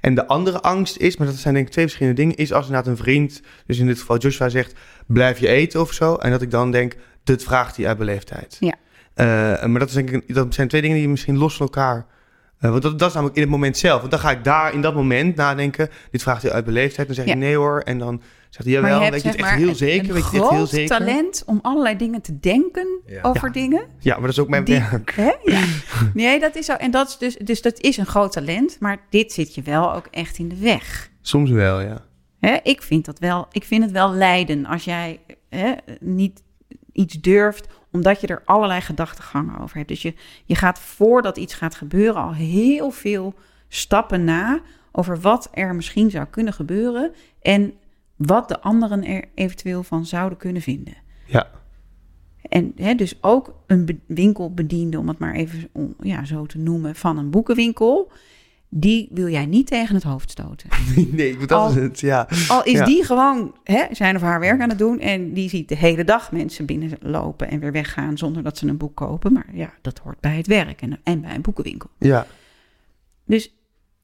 [0.02, 2.66] En de andere angst is, maar dat zijn denk ik twee verschillende dingen, is als
[2.66, 4.74] inderdaad een vriend, dus in dit geval Joshua zegt,
[5.08, 6.16] blijf je eten of zo.
[6.16, 8.58] En dat ik dan denk, dit vraagt hij uit beleefdheid.
[8.60, 8.76] Ja.
[9.14, 9.26] Eh,
[9.66, 12.06] maar dat, is denk ik, dat zijn twee dingen die misschien los van elkaar
[12.62, 14.00] Eh, want dat, dat is namelijk in het moment zelf.
[14.00, 15.90] Want dan ga ik daar in dat moment nadenken.
[16.12, 17.08] Dit vraagt hij uit beleefdheid.
[17.08, 17.32] Dan zeg Ja.
[17.32, 17.80] ik nee hoor.
[17.80, 19.04] En dan zegt hij jawel.
[19.04, 20.08] je weet je het echt heel zeker?
[20.08, 20.98] een weet je het heel zeker?
[20.98, 23.22] talent om allerlei dingen te denken Ja.
[23.22, 23.86] over dingen.
[24.00, 25.12] Ja, maar dat is ook mijn Die- werk.
[25.26, 25.32] Hè?
[25.44, 25.64] Ja.
[26.14, 26.74] Nee, dat is zo.
[26.74, 28.78] En dat is dus, dus dat is een groot talent.
[28.80, 31.10] Maar dit zit je wel ook echt in de weg.
[31.22, 32.06] Soms wel, ja.
[32.40, 32.58] Hè?
[32.64, 35.20] Ik, vind dat wel, ik vind het wel lijden als jij
[35.50, 36.44] hè, niet
[36.94, 39.88] iets durft, omdat je er allerlei gedachtegangen over hebt.
[39.88, 40.14] Dus je,
[40.46, 43.34] je gaat voordat iets gaat gebeuren al heel veel
[43.68, 44.60] stappen na
[44.92, 47.74] over wat er misschien zou kunnen gebeuren en
[48.16, 50.96] wat de anderen er eventueel van zouden kunnen vinden.
[51.26, 51.50] Ja.
[52.42, 56.58] En hè, dus ook een be- winkelbediende, om het maar even om, ja, zo te
[56.58, 58.12] noemen, van een boekenwinkel.
[58.74, 60.70] Die wil jij niet tegen het hoofd stoten.
[61.12, 62.28] nee, dat Al- is het, ja.
[62.48, 62.86] Al is Ja.
[62.86, 65.00] die gewoon hè, zijn of haar werk aan het doen.
[65.00, 68.78] En die ziet de hele dag mensen binnenlopen en weer weggaan zonder dat ze een
[68.78, 69.34] boek kopen.
[69.34, 71.90] Maar ja, dat hoort bij het werk en, en bij een boekenwinkel.
[72.00, 72.28] Ja,
[73.26, 73.54] Dus,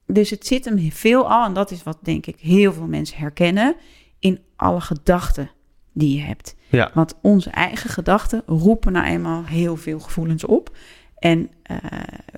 [0.06, 3.18] dus het zit hem veel al, en dat is wat denk ik heel veel mensen
[3.18, 3.74] herkennen,
[4.18, 5.50] in alle gedachten
[5.92, 6.54] die je hebt.
[6.68, 6.90] ja.
[6.94, 10.76] Want onze eigen gedachten roepen nou eenmaal heel veel gevoelens op.
[11.18, 11.76] En eh,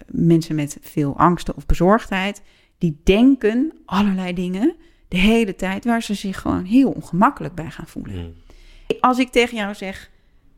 [0.06, 2.42] mensen met veel angsten of bezorgdheid,
[2.78, 4.74] die denken allerlei dingen
[5.08, 8.14] de hele tijd waar ze zich gewoon heel ongemakkelijk bij gaan voelen.
[8.14, 8.32] Mm.
[9.00, 10.10] Als ik tegen jou zeg,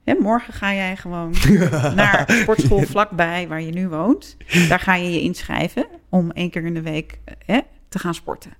[0.05, 1.35] hè, morgen ga jij gewoon
[1.95, 4.37] naar sportschool vlakbij waar je nu woont.
[4.69, 8.15] Daar ga je je inschrijven om één keer in de week eh, hè, te gaan
[8.15, 8.51] sporten.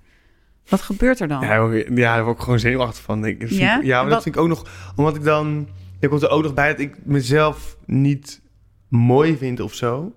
[0.67, 1.41] Wat gebeurt er dan?
[1.41, 3.21] Ja, daar word ik- ja, daar word ik gewoon zenuwachtig van.
[3.21, 3.49] denk ik.
[3.49, 4.01] Ja?
[4.01, 4.65] maar dat vind ik ook nog...
[4.95, 5.67] Omdat ik dan...
[5.99, 8.41] Er komt er ook nog bij dat ik mezelf niet
[8.97, 10.15] mooi vind of zo.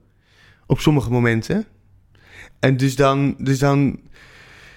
[0.67, 1.65] Op sommige momenten.
[2.61, 3.35] En dus dan...
[3.39, 4.01] Dus dan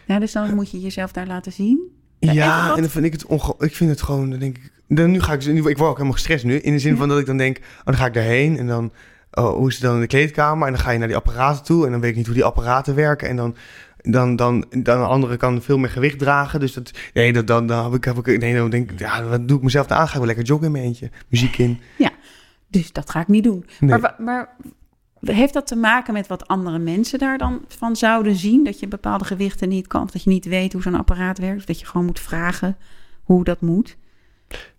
[0.06, 1.80] Ja, dus dan moet je jezelf daar laten zien.
[2.20, 3.56] ja, en dan vind ik het onge...
[3.60, 4.30] Ik vind het gewoon...
[4.30, 4.72] Dan denk ik...
[4.88, 5.46] Dan, nu ga ik...
[5.46, 6.56] Nu, ik word ook helemaal gestrest nu.
[6.60, 6.98] In de zin Ja.
[6.98, 7.58] van dat ik dan denk...
[7.58, 8.92] Oh, dan ga ik daarheen en dan...
[9.32, 10.68] Oh, hoe is het dan in de kleedkamer?
[10.68, 11.86] En dan ga je naar die apparaten toe.
[11.86, 13.28] En dan weet ik niet hoe die apparaten werken.
[13.30, 13.56] En dan...
[14.02, 16.60] Dan, dan, dan een andere kan veel meer gewicht dragen.
[16.60, 19.24] Dus dat, nee, dat, dan, dan heb ik, heb ik, nee, dan denk ik, ja,
[19.24, 20.06] wat doe ik mezelf aan?
[20.08, 21.10] Ga ik wel lekker joggen in mijn eentje.
[21.30, 21.80] Muziek in.
[22.70, 23.66] Dus dat ga ik niet doen.
[23.80, 24.00] Nee.
[24.00, 24.56] Maar, maar
[25.20, 28.64] heeft dat te maken met wat andere mensen daar dan van zouden zien?
[28.64, 31.60] Dat je bepaalde gewichten niet kan, of dat je niet weet hoe zo'n apparaat werkt,
[31.60, 32.78] of dat je gewoon moet vragen
[33.24, 33.98] hoe dat moet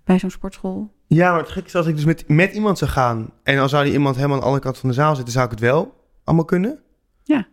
[0.05, 0.93] bij zo'n sportschool?
[1.07, 3.31] Ja, maar het gekke is als ik dus met, met iemand zou gaan...
[3.43, 5.33] en dan zou die iemand helemaal aan de andere kant van de zaal zitten...
[5.33, 6.79] zou ik het wel allemaal kunnen.
[7.25, 7.47] Ja.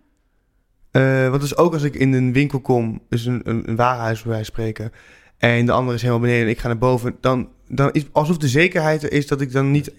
[0.92, 3.02] Eh, want dus ook als ik in een winkel kom...
[3.10, 4.92] dus een, een, een warenhuis bij wijze van spreken...
[5.38, 7.18] en de andere is helemaal beneden en ik ga naar boven...
[7.22, 9.94] dan, dan is alsof de zekerheid er is dat ik dan niet...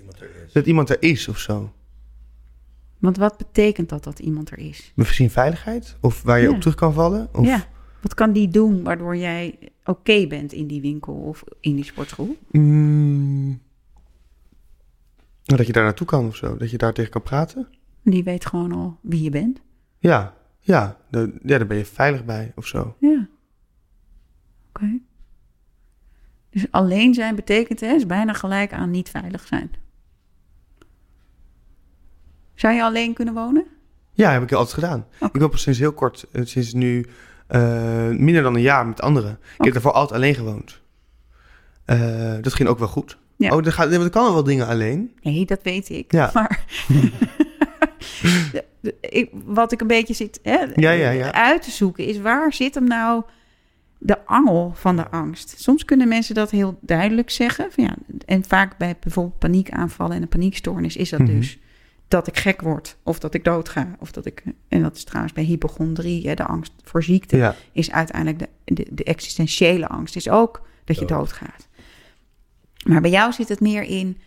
[0.53, 1.73] Dat iemand er is of zo.
[2.99, 4.93] Want wat betekent dat dat iemand er is?
[4.95, 5.97] Misschien veiligheid?
[6.01, 6.55] Of waar je Ja.
[6.55, 7.29] op terug kan vallen?
[7.35, 7.65] Of, Ja.
[8.01, 12.37] Wat kan die doen waardoor jij oké bent in die winkel of in die sportschool?
[12.51, 13.61] Mm,
[15.45, 16.57] dat je daar naartoe kan of zo.
[16.57, 17.69] Dat je daar tegen kan praten.
[18.03, 19.61] Die weet gewoon al wie je bent.
[19.99, 22.97] Ja, ja, daar, ja, daar ben je veilig bij of zo.
[23.01, 23.29] Ja.
[24.69, 24.99] Oké.
[26.51, 29.71] Dus alleen zijn betekent hè, is bijna gelijk aan niet veilig zijn.
[32.59, 33.65] Zou je alleen kunnen wonen?
[34.13, 35.07] Ja, heb ik altijd gedaan.
[35.21, 35.31] Oké.
[35.33, 37.07] Ik ben pas sinds heel kort, eh, sinds nu
[37.47, 39.39] eh, minder dan een jaar met anderen.
[39.59, 40.81] Ik heb daarvoor altijd alleen gewoond.
[41.85, 43.19] Eh, dat ging ook wel goed.
[43.37, 43.57] Ja.
[43.57, 45.13] Oh, er, gaat, er kan wel dingen alleen.
[45.23, 46.13] Nee, dat weet ik.
[46.13, 46.31] Ja.
[46.35, 46.65] Maar
[49.01, 51.33] ik, wat ik een beetje zit hè, Ja, ja, ja.
[51.33, 53.23] uit te zoeken is waar zit hem nou
[53.99, 55.55] de angel van de angst?
[55.61, 57.73] Soms kunnen mensen dat heel duidelijk zeggen.
[57.73, 57.95] Van ja,
[58.27, 61.37] en vaak bij bijvoorbeeld paniekaanvallen en een paniekstoornis is dat Mhm.
[61.39, 61.59] dus
[62.09, 63.97] dat ik gek word of dat ik doodga.
[63.99, 67.55] Of dat ik, en dat is trouwens bij hypochondrie, hè, de angst voor ziekte, Ja.
[67.73, 70.17] is uiteindelijk de, de, de existentiële angst.
[70.17, 71.19] Is ook dat je Dood.
[71.19, 71.67] doodgaat.
[72.85, 74.19] Maar bij jou zit het meer in,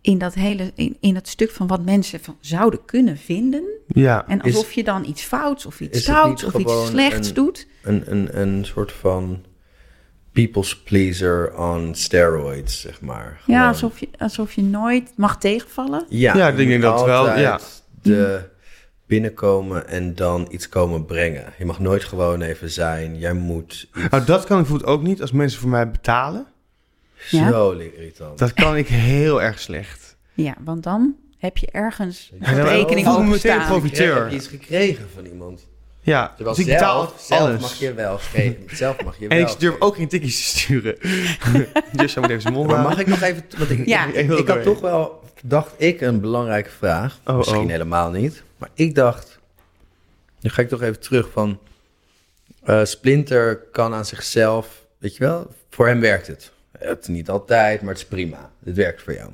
[0.00, 3.62] in dat hele, in, in het stuk van wat mensen van zouden kunnen vinden.
[3.86, 4.26] Ja.
[4.28, 7.66] En Is- alsof je dan iets fouts of iets stouts of iets slechts een- doet.
[7.82, 9.44] Een, een, een soort van
[10.44, 13.40] people's pleaser on steroids, zeg maar.
[13.46, 16.04] Ja, alsof je, alsof je nooit mag tegenvallen.
[16.08, 17.60] Ja, Ja, ik denk dat wel, ja.
[18.02, 18.40] De
[19.06, 21.52] binnenkomen en dan iets komen brengen.
[21.58, 23.18] Je mag nooit gewoon even zijn.
[23.18, 26.46] Jij moet iets Nou, dat kan ik bijvoorbeeld ook niet als mensen voor mij betalen.
[27.30, 27.50] Ja.
[27.50, 28.38] zo irritant.
[28.38, 30.16] Dat kan ik heel erg slecht.
[30.34, 33.66] Ja, want dan heb je ergens Ja, een rekening ik over meteen staan.
[33.66, 34.14] profiteur.
[34.14, 35.66] Je hebt iets gekregen van iemand.
[36.08, 37.60] Ja, Terwijl dus ik betaal zelf, alles.
[37.60, 38.76] mag je wel geven.
[38.76, 39.86] Zelf mag je En wel ik durf geven.
[39.86, 40.98] ook geen tikjes te sturen.
[41.92, 42.96] dus zo moet even zijn mond Maar houden.
[42.98, 43.44] mag ik nog even...
[43.58, 44.06] Want ik, Ja.
[44.06, 47.18] ik, Ik wil ik had toch wel, dacht ik, een belangrijke vraag.
[47.24, 47.68] Oh, Misschien oh.
[47.70, 48.42] helemaal niet.
[48.56, 49.38] Maar ik dacht...
[50.40, 51.58] Nu ga ik toch even terug van...
[52.64, 54.86] eh, Splinter kan aan zichzelf...
[54.98, 56.52] Weet je wel, voor hem werkt het.
[56.78, 58.50] Het is niet altijd, maar het is prima.
[58.64, 59.30] Het werkt voor jou.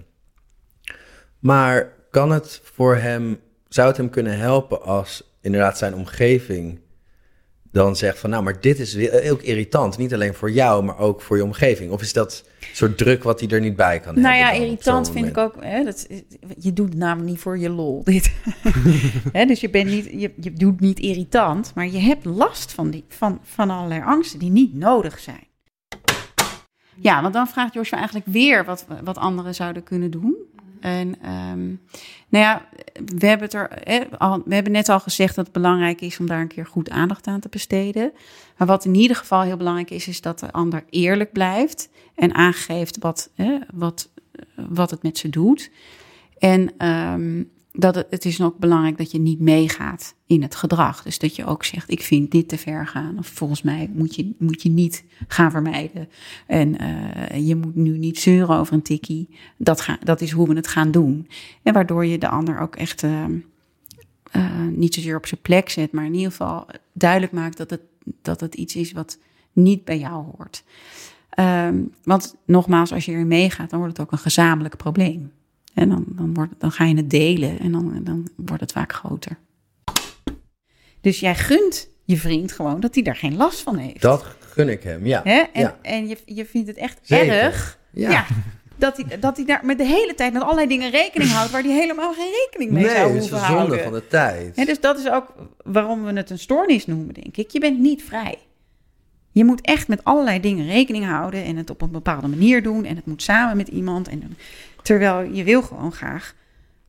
[1.38, 3.40] Maar kan het voor hem...
[3.68, 6.80] Zou het hem kunnen helpen als inderdaad zijn omgeving
[7.74, 9.98] dan zegt van, nou, maar dit is weer ook irritant.
[9.98, 11.90] Niet alleen voor jou, maar ook voor je omgeving.
[11.90, 14.52] Of is dat soort druk wat hij er niet bij kan Nou ja, hebben?
[14.52, 15.54] dan op irritant vind ik ook.
[15.60, 16.06] Hè, dat,
[16.58, 18.04] je doet namelijk niet voor je lol.
[18.04, 18.32] Dit.
[19.32, 22.90] hè, dus je, bent niet, je, je doet niet irritant, maar je hebt last van,
[22.90, 25.46] die, van, van allerlei angsten die niet nodig zijn.
[26.96, 30.36] Ja, want dan vraagt Joshua eigenlijk weer wat, wat anderen zouden kunnen doen.
[30.84, 31.66] En ehm,
[32.28, 32.68] nou ja,
[33.04, 33.68] we hebben, het er,
[34.44, 37.26] we hebben net al gezegd dat het belangrijk is om daar een keer goed aandacht
[37.26, 38.12] aan te besteden.
[38.56, 42.34] Maar wat in ieder geval heel belangrijk is, is dat de ander eerlijk blijft en
[42.34, 43.30] aangeeft wat,
[43.74, 44.08] wat,
[44.54, 45.70] wat het met ze doet.
[46.38, 47.42] En ehm,
[47.76, 51.02] dat het, is ook belangrijk dat je niet meegaat in het gedrag.
[51.02, 53.18] Dus dat je ook zegt, ik vind dit te ver gaan.
[53.18, 56.08] Of volgens mij moet je, moet je niet gaan vermijden.
[56.46, 59.28] En eh, je moet nu niet zeuren over een tikkie.
[59.56, 61.28] Dat, dat is hoe we het gaan doen.
[61.62, 63.38] En waardoor je de ander ook echt ehm,
[64.30, 65.92] eh, niet zozeer op zijn plek zet.
[65.92, 67.82] Maar in ieder geval duidelijk maakt dat het,
[68.22, 69.18] dat het iets is wat
[69.52, 70.64] niet bij jou hoort.
[71.30, 75.32] Ehm, want nogmaals, als je erin meegaat, dan wordt het ook een gezamenlijk probleem.
[75.74, 78.92] En dan, dan, wordt, dan ga je het delen en dan, dan wordt het vaak
[78.92, 79.38] groter.
[81.00, 84.02] Dus jij gunt je vriend gewoon dat hij daar geen last van heeft.
[84.02, 85.20] Dat gun ik hem, ja.
[85.24, 85.42] Hè?
[85.52, 85.78] En, ja.
[85.82, 87.34] en je, je vindt het echt Zeker.
[87.34, 88.26] erg Ja.
[88.76, 91.62] dat, hij, dat hij daar met de hele tijd met allerlei dingen rekening houdt waar
[91.62, 93.82] hij helemaal geen rekening mee zou Nee, het is hoeven een zonde houden.
[93.82, 94.66] van de tijd.
[94.66, 95.34] Dus dat is ook
[95.64, 97.50] waarom we het een stoornis noemen, denk ik.
[97.50, 98.38] Je bent niet vrij.
[99.32, 102.84] Je moet echt met allerlei dingen rekening houden en het op een bepaalde manier doen.
[102.84, 104.08] En het moet samen met iemand.
[104.08, 104.36] En,
[104.84, 106.34] terwijl je wil gewoon graag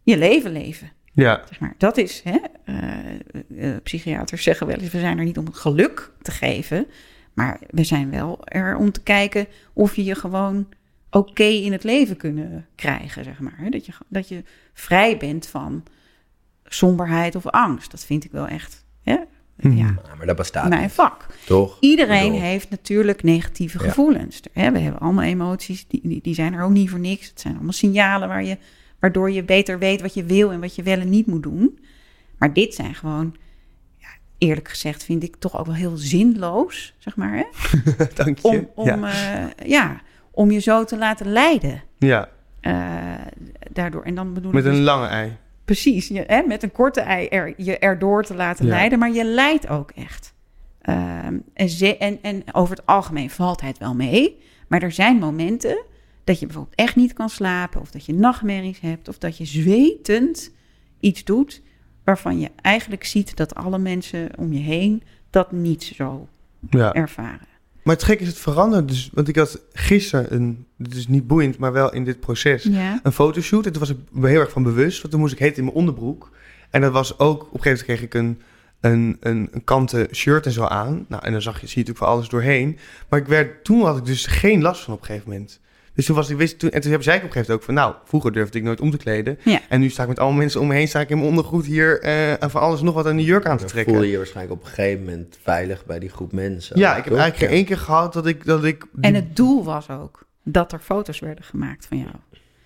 [0.03, 0.91] je leven leven.
[1.13, 1.73] Ja, Zeg maar.
[1.77, 5.55] Dat is, hè, eh, eh, psychiaters zeggen wel eens, we zijn er niet om het
[5.55, 6.87] geluk te geven.
[7.33, 10.67] Maar we zijn wel er om te kijken of je je gewoon
[11.09, 13.67] oké in het leven kunnen krijgen, zeg maar.
[13.69, 15.83] Dat je, dat je vrij bent van
[16.65, 17.91] somberheid of angst.
[17.91, 19.17] Dat vind ik wel echt, hè?
[19.55, 19.77] Mhm.
[19.77, 21.25] ja, Ja, maar dat bestaat mijn vak.
[21.45, 21.77] toch?
[21.79, 24.41] Iedereen bedoel- heeft natuurlijk negatieve gevoelens.
[24.53, 27.27] Hè, we hebben allemaal emoties, die, die, zijn er ook niet voor niks.
[27.29, 28.57] Het zijn allemaal signalen waar je,
[28.99, 31.79] waardoor je beter weet wat je wil en wat je wel en niet moet doen.
[32.37, 33.35] Maar dit zijn gewoon,
[33.97, 37.35] ja, eerlijk gezegd, vind ik toch ook wel heel zinloos, zeg maar.
[37.35, 37.43] Hè?
[38.23, 38.47] dank je.
[38.47, 38.95] Om, om, ja.
[38.95, 39.49] ja.
[39.65, 41.83] ja, om je zo te laten leiden.
[41.97, 42.29] ja,
[42.61, 42.73] eh,
[43.71, 44.03] daardoor.
[44.03, 45.37] En dan bedoel met ik dus- een lange ei.
[45.65, 48.71] Precies, je, hè, met een korte ei er, je erdoor te laten Ja.
[48.71, 50.33] leiden, maar je leidt ook echt.
[50.81, 55.17] Ehm, en, ze, en, en over het algemeen valt het wel mee, maar er zijn
[55.17, 55.83] momenten
[56.23, 59.45] dat je bijvoorbeeld echt niet kan slapen, of dat je nachtmerries hebt, of dat je
[59.45, 60.51] zwetend
[60.99, 61.61] iets doet
[62.03, 66.27] waarvan je eigenlijk ziet dat alle mensen om je heen dat niet zo
[66.69, 66.93] Ja.
[66.93, 67.47] ervaren.
[67.85, 69.09] Maar het gek is, het verandert dus.
[69.13, 72.99] Want ik had gisteren een, het is niet boeiend, maar wel in dit proces, Ja.
[73.03, 73.65] een fotoshoot.
[73.65, 75.63] En toen was ik me heel erg van bewust, want toen moest ik heet in
[75.63, 76.31] mijn onderbroek.
[76.69, 78.41] En dat was ook, op een gegeven moment kreeg ik een,
[78.91, 81.05] een, een, een kanten shirt en zo aan.
[81.07, 82.77] Nou, en dan zag je, zie je natuurlijk van alles doorheen.
[83.09, 85.59] Maar ik werd, toen had ik dus geen last van op een gegeven moment.
[85.95, 87.63] Dus toen was ik, wist, toen, en toen zei ik op een gegeven moment ook
[87.63, 89.39] van, nou, vroeger durfde ik nooit om te kleden.
[89.43, 89.59] Ja.
[89.69, 91.65] En nu sta ik met allemaal mensen om me heen, sta ik in mijn ondergoed
[91.65, 93.93] hier eh, en van alles nog wat aan de jurk aan te Dan trekken.
[93.93, 96.79] voel je je waarschijnlijk op een gegeven moment veilig bij die groep mensen.
[96.79, 97.21] Ja, ik heb toch?
[97.21, 97.55] eigenlijk geen Ja.
[97.55, 101.19] één keer gehad dat ik, dat ik En het doel was ook dat er foto's
[101.19, 102.11] werden gemaakt van jou.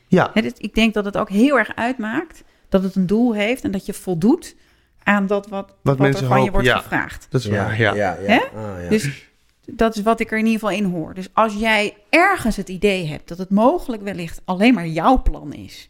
[0.08, 3.36] ja, Hè, dus ik denk dat het ook heel erg uitmaakt dat het een doel
[3.36, 4.56] heeft en dat je voldoet
[5.04, 6.78] aan dat wat, wat, mensen er van je wordt ja.
[6.78, 7.28] gevraagd.
[7.30, 7.94] dat is Ja, waar, ja.
[7.94, 8.28] ja, ja.
[8.28, 8.40] Hè?
[8.60, 8.90] Ah, ja.
[8.90, 9.29] Dus
[9.76, 11.14] dat is wat ik er in ieder geval in hoor.
[11.14, 15.54] Dus als jij ergens het idee hebt dat het mogelijk wellicht alleen maar jouw plan
[15.54, 15.90] is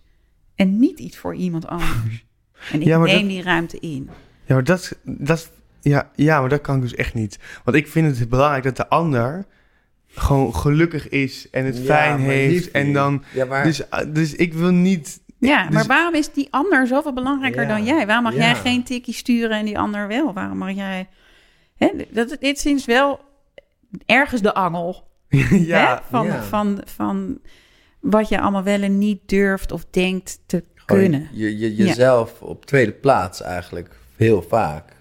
[0.55, 2.25] en niet iets voor iemand anders.
[2.71, 4.09] En ik Ja, neem dat- die ruimte in.
[4.45, 7.39] Ja, maar dat, dat, ja, ja, maar dat kan ik dus echt niet.
[7.63, 9.45] Want ik vind het belangrijk dat de ander
[10.07, 12.71] gewoon gelukkig is en het Ja, fijn heeft.
[12.71, 13.63] En dan, Ja, maar...
[13.63, 15.19] dus, dus ik wil niet...
[15.37, 18.05] Ja, Dus- maar waarom is die ander zoveel belangrijker Ja, dan jij?
[18.05, 18.39] Waarom mag ja.
[18.39, 20.33] jij geen tikkie sturen en die ander wel?
[20.33, 21.07] Waarom mag jij...
[21.77, 23.19] Hè, dat, dit is wel
[24.05, 25.07] ergens de angel.
[25.51, 26.01] ja, hè?
[26.09, 26.43] Van, ja.
[26.43, 27.39] Van, van
[27.99, 31.29] wat je allemaal wel en niet durft of denkt te Gewoon kunnen.
[31.31, 34.91] Je, je, jezelf op tweede plaats eigenlijk, heel vaak.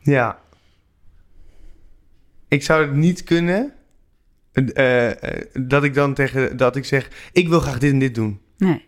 [0.00, 0.38] ja.
[2.48, 3.72] Ik zou het niet kunnen
[4.52, 8.14] eh, eh, dat ik dan tegen, dat ik zeg, ik wil graag dit en dit
[8.14, 8.40] doen.
[8.56, 8.84] Nee,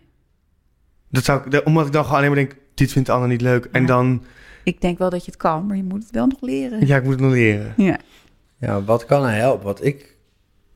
[1.09, 3.65] Dat zou ik, omdat ik dan gewoon alleen maar denk, dit vindt ander niet leuk.
[3.71, 3.87] En Ja.
[3.87, 4.23] dan,
[4.63, 6.87] ik denk wel dat je het kan, maar je moet het wel nog leren.
[6.87, 7.73] ja, ik moet het nog leren.
[7.77, 7.99] Ja,
[8.59, 9.65] Ja, wat kan er helpen?
[9.65, 10.17] Wat ik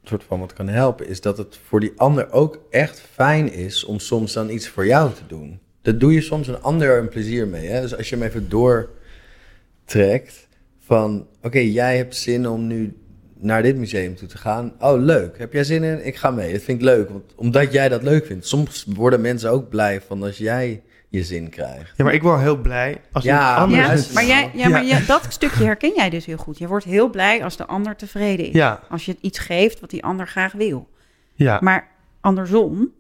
[0.04, 3.84] soort van wat kan helpen, is dat het voor die ander ook echt fijn is
[3.86, 5.60] om soms dan iets voor jou te doen.
[5.82, 7.68] Dat doe je soms een ander een plezier mee.
[7.68, 7.82] Hè?
[7.82, 10.48] Dus als je hem even doortrekt
[10.80, 12.98] van, oké, jij hebt zin om nu
[13.38, 14.74] naar dit museum toe te gaan.
[14.80, 15.38] Oh, leuk.
[15.38, 16.06] Heb jij zin in?
[16.06, 16.52] Ik ga mee.
[16.52, 18.48] Dat vind ik leuk, want, omdat jij dat leuk vindt.
[18.48, 21.94] Soms worden mensen ook blij van als jij je zin krijgt.
[21.98, 23.78] Ja, maar ik word heel blij als Ja, een ander...
[23.78, 24.98] Ja, maar, jij, ja, maar Ja.
[24.98, 26.58] je- dat stukje herken jij dus heel goed.
[26.58, 28.54] Je wordt heel blij als de ander tevreden is.
[28.54, 30.90] Ja, Als je iets geeft wat die ander graag wil.
[31.34, 31.92] ja, Maar
[32.22, 32.92] andersom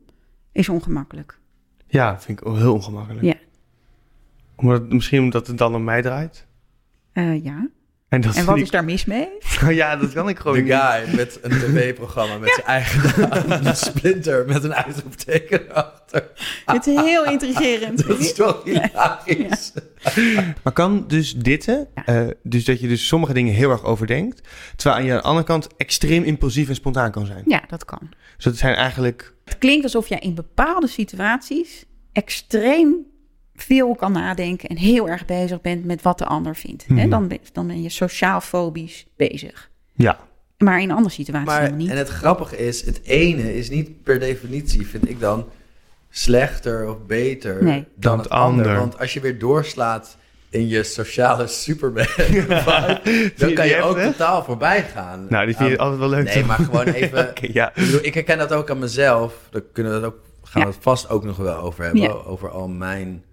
[0.51, 1.39] is ongemakkelijk.
[1.87, 3.25] ja, vind ik ook heel ongemakkelijk.
[3.25, 3.33] Ja.
[4.55, 6.45] Omdat, misschien omdat het dan om mij draait.
[7.11, 7.67] Eh, ja.
[8.09, 9.27] En, dat En vind wat ik- is daar mis mee?
[9.69, 10.73] ja, dat kan ik gewoon De niet.
[10.73, 13.65] guy met een tv-programma met zijn eigen naam.
[13.65, 16.29] Een splinter met een uitroepteken erachter.
[16.65, 18.07] Het is heel intrigerend.
[18.07, 19.71] Dat is toch hilarisch.
[20.63, 21.77] Maar kan dus dit, hè?
[22.05, 24.41] Eh, dus dat je dus sommige dingen heel erg overdenkt,
[24.75, 27.43] terwijl je aan de andere kant extreem impulsief en spontaan kan zijn.
[27.45, 28.09] Ja, dat kan.
[28.35, 29.33] Dus dat zijn eigenlijk...
[29.45, 32.95] Het klinkt alsof jij in bepaalde situaties extreem
[33.55, 36.85] veel kan nadenken en heel erg bezig bent met wat de ander vindt.
[36.87, 37.09] Hè, Mhm.
[37.09, 39.69] dan, ben, dan ben je sociaal-fobisch bezig.
[39.93, 40.17] Ja.
[40.57, 41.89] Maar in andere situaties Maar, niet.
[41.89, 45.45] en het grappige is, het ene is niet per definitie, vind ik dan,
[46.09, 47.73] slechter of beter Nee.
[47.73, 48.65] dan, Dan het ander.
[48.65, 48.79] ander.
[48.79, 50.17] Want als je weer doorslaat
[50.49, 52.05] in je sociale superman,
[53.37, 55.25] dan kan je ook totaal voorbij gaan.
[55.29, 56.23] Nou, die vind je altijd wel leuk.
[56.33, 57.33] Nee, maar gewoon even...
[57.41, 57.67] Ja.
[57.69, 59.33] Ik, bedoel, ik herken dat ook aan mezelf.
[59.51, 60.73] Daar kunnen we het ook, gaan we Ja.
[60.73, 62.01] het vast ook nog wel over hebben.
[62.01, 62.09] Ja.
[62.09, 63.23] Over al mijn...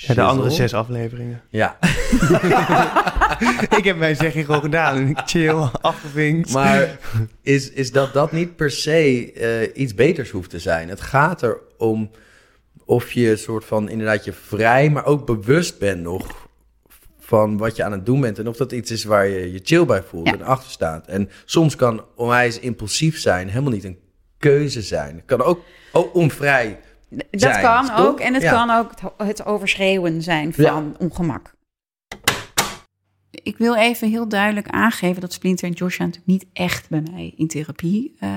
[0.00, 1.42] Ja, de andere zes afleveringen.
[1.48, 1.78] Ja,
[3.78, 6.52] ik heb mijn zegging gewoon gedaan en ik chill, afgevinkt.
[6.52, 6.98] maar
[7.42, 10.88] is, is dat dat niet per se eh, iets beters hoeft te zijn?
[10.88, 12.10] Het gaat erom
[12.84, 16.48] of je een soort van inderdaad je vrij, maar ook bewust bent nog
[17.18, 18.38] van wat je aan het doen bent.
[18.38, 20.32] En of dat iets is waar je je chill bij voelt Ja.
[20.34, 21.06] en achter staat.
[21.06, 23.98] En soms kan onwijs impulsief zijn helemaal niet een
[24.38, 25.16] keuze zijn.
[25.16, 25.60] Het kan ook,
[25.92, 26.80] ook onvrij
[27.16, 27.98] Dat zijn, kan toch?
[28.06, 28.20] ook.
[28.20, 28.50] En het Ja.
[28.52, 30.82] kan ook het, overschreeuwen zijn van Ja.
[30.98, 31.52] ongemak.
[33.30, 37.32] Ik wil even heel duidelijk aangeven dat Splinter en Joshua natuurlijk niet echt bij mij
[37.36, 38.30] in therapie eh,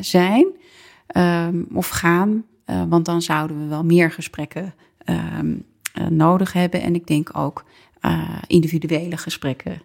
[0.00, 0.46] zijn
[1.06, 2.44] ehm, of gaan.
[2.64, 5.54] Eh, want dan zouden we wel meer gesprekken ehm,
[5.94, 6.82] eh, nodig hebben.
[6.82, 7.64] En ik denk ook
[8.00, 9.82] eh, individuele gesprekken.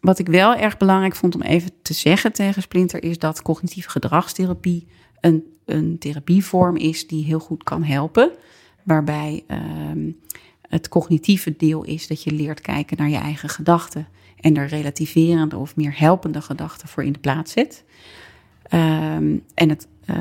[0.00, 3.90] Wat ik wel erg belangrijk vond om even te zeggen tegen Splinter is dat cognitieve
[3.90, 4.86] gedragstherapie
[5.20, 8.30] een, een therapievorm is die heel goed kan helpen.
[8.82, 10.10] Waarbij ehm,
[10.68, 14.06] het cognitieve deel is dat je leert kijken naar je eigen gedachten.
[14.40, 17.84] En er relativerende of meer helpende gedachten voor in de plaats zet.
[18.62, 20.16] Ehm, en het, eh,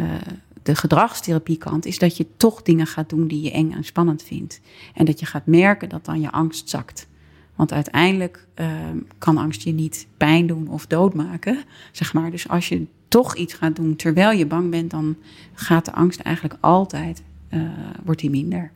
[0.63, 4.61] de gedragstherapiekant is dat je toch dingen gaat doen die je eng en spannend vindt.
[4.93, 7.07] En dat je gaat merken dat dan je angst zakt.
[7.55, 12.31] Want uiteindelijk ehm, kan angst je niet pijn doen of doodmaken, zeg maar.
[12.31, 15.15] Dus als je toch iets gaat doen terwijl je bang bent, dan
[15.53, 17.61] gaat de angst eigenlijk altijd, eh,
[18.03, 18.71] wordt die minder.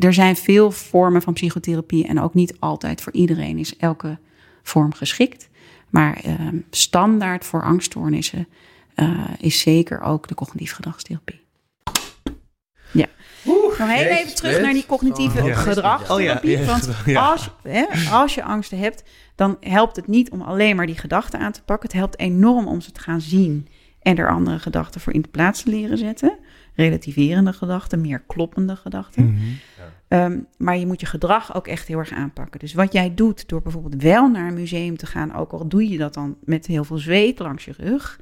[0.00, 4.18] Er zijn veel vormen van psychotherapie en ook niet altijd voor iedereen is elke
[4.62, 5.48] vorm geschikt.
[5.90, 8.48] Maar ehm, standaard voor angststoornissen
[8.94, 11.39] eh, is zeker ook de cognitieve gedragstherapie.
[13.80, 16.58] Nog heel jezus, even terug naar die cognitieve Oh, gedragstherapie.
[16.58, 17.30] Oh ja, want ja.
[17.30, 19.02] als, hè, als je angsten hebt,
[19.34, 21.88] dan helpt het niet om alleen maar die gedachten aan te pakken.
[21.88, 23.68] Het helpt enorm om ze te gaan zien
[24.02, 26.38] en er andere gedachten voor in de plaats te leren zetten.
[26.74, 29.24] Relativerende gedachten, meer kloppende gedachten.
[29.24, 29.40] Mhm.
[30.08, 32.60] Ehm, maar je moet je gedrag ook echt heel erg aanpakken.
[32.60, 35.88] Dus wat jij doet door bijvoorbeeld wel naar een museum te gaan, ook al doe
[35.88, 38.20] je dat dan met heel veel zweet langs je rug,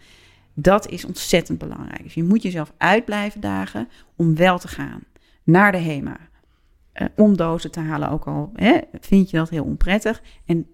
[0.55, 2.03] dat is ontzettend belangrijk.
[2.03, 5.01] Dus je moet jezelf uit blijven dagen om wel te gaan
[5.51, 6.17] naar de HEMA.
[6.93, 10.23] Eh, om dozen te halen, ook al hè, vind je dat heel onprettig.
[10.47, 10.67] En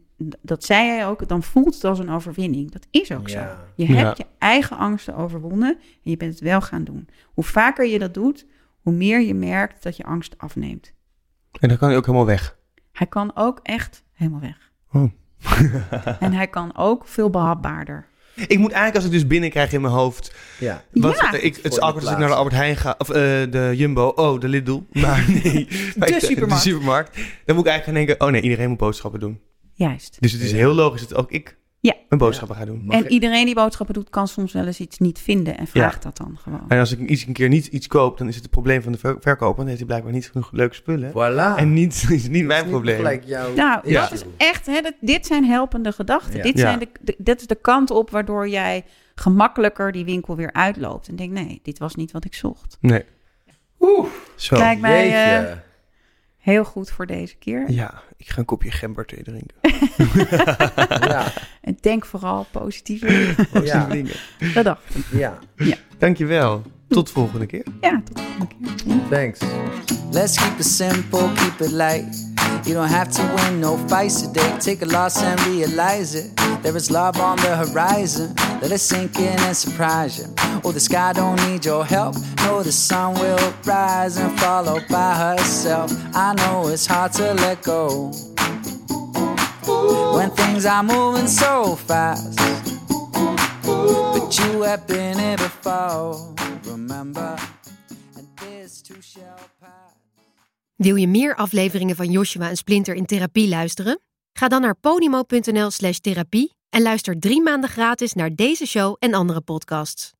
[0.43, 2.71] dat zei hij ook, dan voelt het als een overwinning.
[2.71, 3.41] Dat is ook zo.
[3.75, 3.95] Je Ja.
[3.95, 7.09] hebt je eigen angsten overwonnen en je bent het wel gaan doen.
[7.35, 8.47] Hoe vaker je dat doet,
[8.81, 10.93] hoe meer je merkt dat je angst afneemt.
[11.61, 12.57] En dan kan hij ook helemaal weg.
[12.93, 14.73] Hij kan ook echt helemaal weg.
[14.93, 15.11] Oh.
[16.21, 18.07] en hij kan ook veel behapbaarder.
[18.35, 20.35] Ik moet eigenlijk, als ik dus binnenkrijg in mijn hoofd...
[20.59, 20.85] Ja.
[20.91, 21.33] Wat, Ja.
[21.33, 22.35] ik, het is de awkward als ik naar de.
[22.35, 22.95] Albert Heijn ga...
[22.99, 23.15] Of eh,
[23.51, 24.07] de Jumbo.
[24.09, 24.83] Oh, de Lidl.
[24.93, 25.69] Maar nee.
[25.97, 26.65] maar ik- supermarkt.
[26.65, 27.17] De supermarkt.
[27.45, 28.21] Dan moet ik eigenlijk gaan denken...
[28.21, 29.41] Oh nee, iedereen moet boodschappen doen.
[29.73, 30.17] Juist.
[30.21, 31.95] Dus het is heel logisch dat ook ik Ja.
[32.09, 32.83] mijn boodschappen ga doen.
[32.85, 35.67] Mag en ik- iedereen die boodschappen doet, kan soms wel eens iets niet vinden en
[35.67, 36.65] vraagt dat dan gewoon.
[36.69, 38.19] En als ik iets een keer niet iets koop...
[38.19, 39.57] dan is het het probleem van de ver- verkoper.
[39.57, 41.11] Dan heeft hij blijkbaar niet genoeg leuke spullen.
[41.11, 41.59] Voilà.
[41.59, 43.21] En niet, is niet mijn Niet probleem.
[43.25, 44.01] jouw Nou, Ja.
[44.01, 46.37] dat is echt, hè, dat, dit zijn helpende gedachten.
[46.37, 46.43] Ja.
[46.43, 46.61] Dit, Ja.
[46.61, 51.09] zijn de, de- dit is de kant op waardoor jij gemakkelijker die winkel weer uitloopt.
[51.09, 52.77] En denkt, nee, dit was niet wat ik zocht.
[52.81, 53.05] Nee.
[53.81, 54.57] Oeh, Zo.
[54.57, 55.63] Lijkt mij.
[56.45, 57.71] Heel goed voor deze keer.
[57.71, 59.57] Ja, ik ga een kopje gemberthee drinken.
[61.11, 63.01] ja, En denk vooral positief.
[63.65, 63.89] ja,
[64.55, 65.05] Dat dacht ik.
[65.13, 65.39] ja.
[65.99, 66.63] Dankjewel.
[66.89, 67.65] Tot de volgende keer.
[67.81, 68.47] Ja, tot de volgende
[68.85, 69.09] keer.
[69.11, 69.41] Thanks.
[70.11, 72.34] Let's keep it simple, keep it light.
[72.67, 74.57] You don't have to win no fights today.
[74.59, 76.35] Take a loss and realize it.
[76.63, 78.35] There is love on the horizon.
[78.63, 80.33] Let it sink in and surprise you.
[80.65, 82.17] Oh, the sky don't need your help.
[82.39, 85.93] No, the sun will rise and follow by herself.
[86.15, 88.11] I know it's hard to let go
[90.17, 92.39] when things are moving so fast.
[93.63, 96.35] But you have been here before.
[96.65, 97.37] Remember,
[98.17, 99.54] and this too shall.
[100.75, 104.01] Wil je meer afleveringen van Joshua en Splinter in therapie luisteren?
[104.33, 109.15] Ga dan naar podimo.nl slash therapie en luister drie maanden gratis naar deze show en
[109.15, 110.13] andere podcasts.